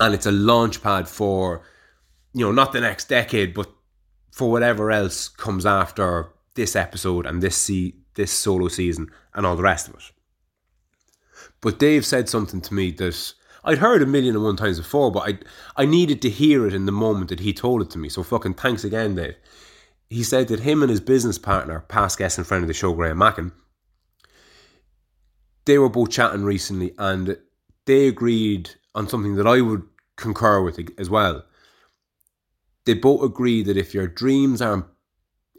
and 0.00 0.14
it's 0.14 0.26
a 0.26 0.32
launch 0.32 0.82
pad 0.82 1.08
for, 1.08 1.62
you 2.36 2.44
know, 2.44 2.52
not 2.52 2.72
the 2.72 2.82
next 2.82 3.08
decade, 3.08 3.54
but 3.54 3.70
for 4.30 4.50
whatever 4.50 4.90
else 4.90 5.26
comes 5.26 5.64
after 5.64 6.28
this 6.54 6.76
episode 6.76 7.24
and 7.24 7.42
this 7.42 7.56
see 7.56 7.94
this 8.14 8.30
solo 8.30 8.68
season 8.68 9.10
and 9.32 9.46
all 9.46 9.56
the 9.56 9.62
rest 9.62 9.88
of 9.88 9.94
it. 9.94 10.12
But 11.62 11.78
Dave 11.78 12.04
said 12.04 12.28
something 12.28 12.60
to 12.60 12.74
me 12.74 12.90
that 12.92 13.32
I'd 13.64 13.78
heard 13.78 14.02
a 14.02 14.06
million 14.06 14.34
and 14.34 14.44
one 14.44 14.56
times 14.56 14.78
before, 14.78 15.10
but 15.10 15.26
I 15.26 15.82
I 15.82 15.86
needed 15.86 16.20
to 16.22 16.28
hear 16.28 16.66
it 16.66 16.74
in 16.74 16.84
the 16.84 16.92
moment 16.92 17.30
that 17.30 17.40
he 17.40 17.54
told 17.54 17.80
it 17.80 17.88
to 17.92 17.98
me. 17.98 18.10
So 18.10 18.22
fucking 18.22 18.54
thanks 18.54 18.84
again, 18.84 19.14
Dave. 19.14 19.36
He 20.10 20.22
said 20.22 20.48
that 20.48 20.60
him 20.60 20.82
and 20.82 20.90
his 20.90 21.00
business 21.00 21.38
partner, 21.38 21.86
past 21.88 22.18
guest 22.18 22.36
and 22.36 22.46
friend 22.46 22.62
of 22.62 22.68
the 22.68 22.74
show, 22.74 22.92
Graham 22.92 23.16
Mackin, 23.16 23.50
they 25.64 25.78
were 25.78 25.88
both 25.88 26.10
chatting 26.10 26.44
recently 26.44 26.92
and 26.98 27.38
they 27.86 28.08
agreed 28.08 28.72
on 28.94 29.08
something 29.08 29.36
that 29.36 29.46
I 29.46 29.62
would 29.62 29.84
concur 30.16 30.60
with 30.60 30.78
as 30.98 31.08
well. 31.08 31.42
They 32.86 32.94
both 32.94 33.22
agree 33.22 33.62
that 33.64 33.76
if 33.76 33.92
your 33.92 34.06
dreams 34.06 34.62
aren't 34.62 34.86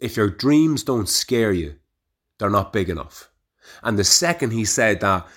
if 0.02 0.18
your 0.18 0.30
dreams 0.30 0.84
don't 0.84 1.10
scare 1.10 1.54
you, 1.54 1.76
they're 2.38 2.50
not 2.50 2.74
big 2.74 2.90
enough. 2.90 3.30
And 3.84 3.98
the 3.98 4.04
second 4.04 4.52
he 4.52 4.66
said 4.66 5.00
that, 5.02 5.28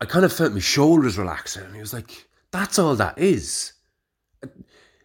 I 0.00 0.04
kind 0.04 0.24
of 0.24 0.32
felt 0.32 0.52
my 0.52 0.60
shoulders 0.60 1.18
relaxing. 1.18 1.64
And 1.64 1.74
he 1.74 1.80
was 1.80 1.92
like, 1.92 2.28
that's 2.52 2.78
all 2.78 2.94
that 2.96 3.18
is. 3.18 3.72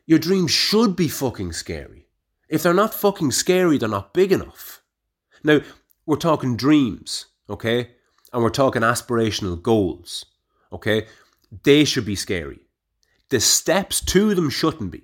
Your 0.06 0.20
dreams 0.20 0.52
should 0.52 0.96
be 0.96 1.08
fucking 1.08 1.54
scary. 1.54 2.08
If 2.50 2.62
they're 2.62 2.74
not 2.74 2.94
fucking 2.94 3.32
scary, 3.32 3.78
they're 3.78 3.90
not 3.90 4.14
big 4.14 4.32
enough. 4.32 4.84
Now, 5.44 5.62
we're 6.06 6.18
talking 6.18 6.56
dreams, 6.56 7.26
okay? 7.50 7.90
and 8.34 8.42
we're 8.42 8.50
talking 8.50 8.82
aspirational 8.82 9.62
goals, 9.62 10.26
okay, 10.72 11.06
they 11.64 11.86
should 11.86 12.06
be 12.06 12.16
scary. 12.16 12.60
The 13.30 13.40
steps 13.40 14.04
to 14.06 14.34
them 14.34 14.50
shouldn't 14.50 14.92
be. 14.92 15.04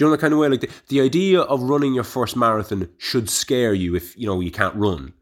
You 0.00 0.06
know 0.06 0.12
the 0.12 0.18
kind 0.18 0.32
of 0.32 0.40
way? 0.40 0.48
Like 0.48 0.62
the, 0.62 0.70
the 0.88 1.00
idea 1.00 1.40
of 1.40 1.62
running 1.62 1.94
your 1.94 2.04
first 2.04 2.36
marathon 2.36 2.88
should 2.98 3.28
scare 3.28 3.74
you 3.74 3.94
if 3.94 4.16
you 4.16 4.26
know 4.26 4.40
you 4.40 4.50
can't 4.50 4.74
run. 4.74 5.12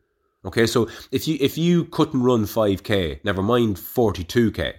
Okay, 0.44 0.66
so 0.66 0.88
if 1.10 1.26
you 1.26 1.36
if 1.40 1.58
you 1.58 1.84
couldn't 1.84 2.22
run 2.22 2.44
5k, 2.44 3.24
never 3.24 3.42
mind 3.42 3.76
42k, 3.76 4.74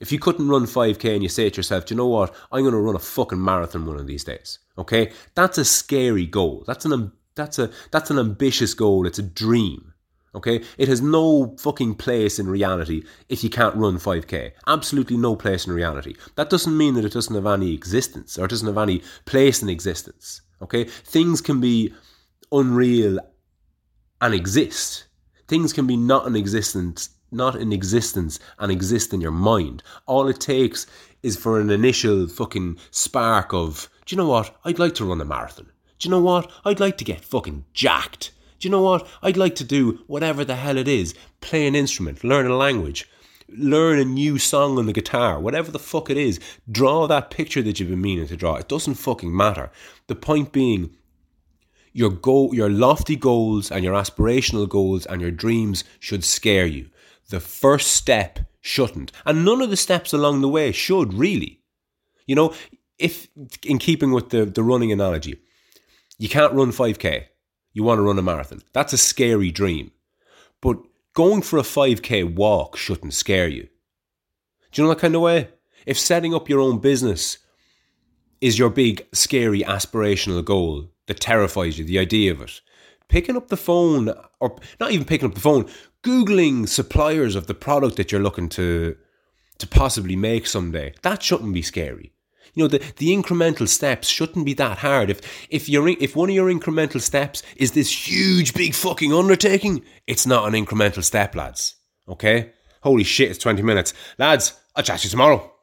if 0.00 0.10
you 0.12 0.18
couldn't 0.18 0.48
run 0.48 0.64
5k 0.64 1.14
and 1.14 1.22
you 1.22 1.28
say 1.28 1.48
to 1.50 1.56
yourself, 1.56 1.86
Do 1.86 1.94
you 1.94 1.98
know 1.98 2.08
what, 2.08 2.34
I'm 2.50 2.62
going 2.62 2.72
to 2.72 2.80
run 2.80 2.96
a 2.96 2.98
fucking 2.98 3.42
marathon 3.42 3.86
one 3.86 3.96
of 3.96 4.06
these 4.06 4.24
days. 4.24 4.58
Okay, 4.76 5.12
that's 5.34 5.58
a 5.58 5.64
scary 5.64 6.26
goal. 6.26 6.64
That's 6.66 6.84
an 6.84 7.12
that's 7.34 7.58
a 7.58 7.70
that's 7.90 8.10
an 8.10 8.18
ambitious 8.18 8.74
goal. 8.74 9.06
It's 9.06 9.18
a 9.18 9.22
dream. 9.22 9.93
Okay? 10.34 10.62
It 10.78 10.88
has 10.88 11.00
no 11.00 11.56
fucking 11.58 11.94
place 11.94 12.38
in 12.38 12.48
reality 12.48 13.04
if 13.28 13.44
you 13.44 13.50
can't 13.50 13.76
run 13.76 13.98
5k. 13.98 14.52
Absolutely 14.66 15.16
no 15.16 15.36
place 15.36 15.66
in 15.66 15.72
reality. 15.72 16.14
That 16.34 16.50
doesn't 16.50 16.76
mean 16.76 16.94
that 16.94 17.04
it 17.04 17.12
doesn't 17.12 17.34
have 17.34 17.46
any 17.46 17.72
existence 17.72 18.38
or 18.38 18.44
it 18.44 18.50
doesn't 18.50 18.66
have 18.66 18.78
any 18.78 19.02
place 19.26 19.62
in 19.62 19.68
existence. 19.68 20.40
Okay? 20.60 20.84
Things 20.84 21.40
can 21.40 21.60
be 21.60 21.94
unreal 22.50 23.18
and 24.20 24.34
exist. 24.34 25.06
Things 25.46 25.72
can 25.72 25.86
be 25.86 25.96
not 25.96 26.26
in 26.26 26.36
existence, 26.36 27.10
not 27.30 27.56
in 27.56 27.72
existence 27.72 28.40
and 28.58 28.72
exist 28.72 29.12
in 29.12 29.20
your 29.20 29.30
mind. 29.30 29.82
All 30.06 30.28
it 30.28 30.40
takes 30.40 30.86
is 31.22 31.36
for 31.36 31.60
an 31.60 31.70
initial 31.70 32.28
fucking 32.28 32.78
spark 32.90 33.52
of, 33.52 33.88
do 34.04 34.14
you 34.14 34.22
know 34.22 34.28
what? 34.28 34.56
I'd 34.64 34.78
like 34.78 34.94
to 34.96 35.04
run 35.04 35.20
a 35.20 35.24
marathon. 35.24 35.70
Do 35.98 36.08
you 36.08 36.10
know 36.10 36.20
what? 36.20 36.50
I'd 36.64 36.80
like 36.80 36.98
to 36.98 37.04
get 37.04 37.24
fucking 37.24 37.64
jacked. 37.72 38.32
Do 38.58 38.68
you 38.68 38.70
know 38.70 38.82
what? 38.82 39.06
I'd 39.22 39.36
like 39.36 39.54
to 39.56 39.64
do 39.64 40.00
whatever 40.06 40.44
the 40.44 40.56
hell 40.56 40.76
it 40.76 40.88
is 40.88 41.14
play 41.40 41.66
an 41.66 41.74
instrument, 41.74 42.24
learn 42.24 42.46
a 42.46 42.56
language, 42.56 43.08
learn 43.48 43.98
a 43.98 44.04
new 44.04 44.38
song 44.38 44.78
on 44.78 44.86
the 44.86 44.92
guitar, 44.92 45.38
whatever 45.38 45.70
the 45.70 45.78
fuck 45.78 46.10
it 46.10 46.16
is. 46.16 46.40
Draw 46.70 47.06
that 47.06 47.30
picture 47.30 47.62
that 47.62 47.78
you've 47.78 47.90
been 47.90 48.00
meaning 48.00 48.26
to 48.28 48.36
draw. 48.36 48.56
It 48.56 48.68
doesn't 48.68 48.94
fucking 48.94 49.34
matter. 49.34 49.70
The 50.06 50.14
point 50.14 50.52
being, 50.52 50.96
your 51.92 52.10
goal, 52.10 52.54
your 52.54 52.70
lofty 52.70 53.16
goals 53.16 53.70
and 53.70 53.84
your 53.84 53.94
aspirational 53.94 54.68
goals 54.68 55.06
and 55.06 55.20
your 55.20 55.30
dreams 55.30 55.84
should 56.00 56.24
scare 56.24 56.66
you. 56.66 56.88
The 57.28 57.40
first 57.40 57.92
step 57.92 58.40
shouldn't. 58.60 59.12
And 59.24 59.44
none 59.44 59.62
of 59.62 59.70
the 59.70 59.76
steps 59.76 60.12
along 60.12 60.40
the 60.40 60.48
way 60.48 60.72
should 60.72 61.14
really. 61.14 61.60
You 62.26 62.34
know, 62.34 62.54
if 62.98 63.28
in 63.64 63.78
keeping 63.78 64.12
with 64.12 64.30
the, 64.30 64.44
the 64.44 64.62
running 64.62 64.90
analogy, 64.92 65.40
you 66.18 66.28
can't 66.28 66.52
run 66.52 66.70
5k, 66.70 67.26
you 67.74 67.82
want 67.82 67.98
to 67.98 68.02
run 68.02 68.18
a 68.18 68.22
marathon. 68.22 68.62
That's 68.72 68.94
a 68.94 68.98
scary 68.98 69.50
dream. 69.50 69.90
But 70.62 70.78
going 71.12 71.42
for 71.42 71.58
a 71.58 71.62
5k 71.62 72.34
walk 72.34 72.76
shouldn't 72.76 73.12
scare 73.12 73.48
you. 73.48 73.68
Do 74.72 74.80
you 74.80 74.88
know 74.88 74.94
that 74.94 75.00
kind 75.00 75.14
of 75.14 75.20
way? 75.20 75.50
If 75.84 75.98
setting 75.98 76.34
up 76.34 76.48
your 76.48 76.60
own 76.60 76.78
business 76.78 77.38
is 78.40 78.58
your 78.58 78.70
big, 78.70 79.06
scary, 79.12 79.60
aspirational 79.60 80.44
goal 80.44 80.90
that 81.06 81.20
terrifies 81.20 81.78
you, 81.78 81.84
the 81.84 81.98
idea 81.98 82.32
of 82.32 82.40
it, 82.40 82.60
picking 83.08 83.36
up 83.36 83.48
the 83.48 83.56
phone, 83.56 84.12
or 84.40 84.56
not 84.80 84.92
even 84.92 85.06
picking 85.06 85.28
up 85.28 85.34
the 85.34 85.40
phone, 85.40 85.68
Googling 86.02 86.68
suppliers 86.68 87.34
of 87.34 87.46
the 87.46 87.54
product 87.54 87.96
that 87.96 88.12
you're 88.12 88.22
looking 88.22 88.48
to 88.50 88.96
to 89.58 89.66
possibly 89.68 90.16
make 90.16 90.46
someday, 90.46 90.92
that 91.02 91.22
shouldn't 91.22 91.54
be 91.54 91.62
scary. 91.62 92.12
You 92.54 92.64
know, 92.64 92.68
the, 92.68 92.78
the 92.96 93.10
incremental 93.10 93.68
steps 93.68 94.08
shouldn't 94.08 94.46
be 94.46 94.54
that 94.54 94.78
hard. 94.78 95.10
If 95.10 95.46
if 95.50 95.68
you 95.68 95.86
if 96.00 96.16
one 96.16 96.28
of 96.28 96.34
your 96.34 96.52
incremental 96.52 97.00
steps 97.00 97.42
is 97.56 97.72
this 97.72 98.08
huge 98.08 98.54
big 98.54 98.74
fucking 98.74 99.12
undertaking, 99.12 99.84
it's 100.06 100.26
not 100.26 100.46
an 100.46 100.54
incremental 100.54 101.02
step, 101.02 101.34
lads. 101.34 101.76
Okay? 102.08 102.52
Holy 102.82 103.04
shit, 103.04 103.30
it's 103.30 103.38
20 103.38 103.62
minutes. 103.62 103.94
Lads, 104.18 104.60
I'll 104.76 104.84
chat 104.84 105.00
to 105.00 105.06
you 105.06 105.10
tomorrow. 105.10 105.53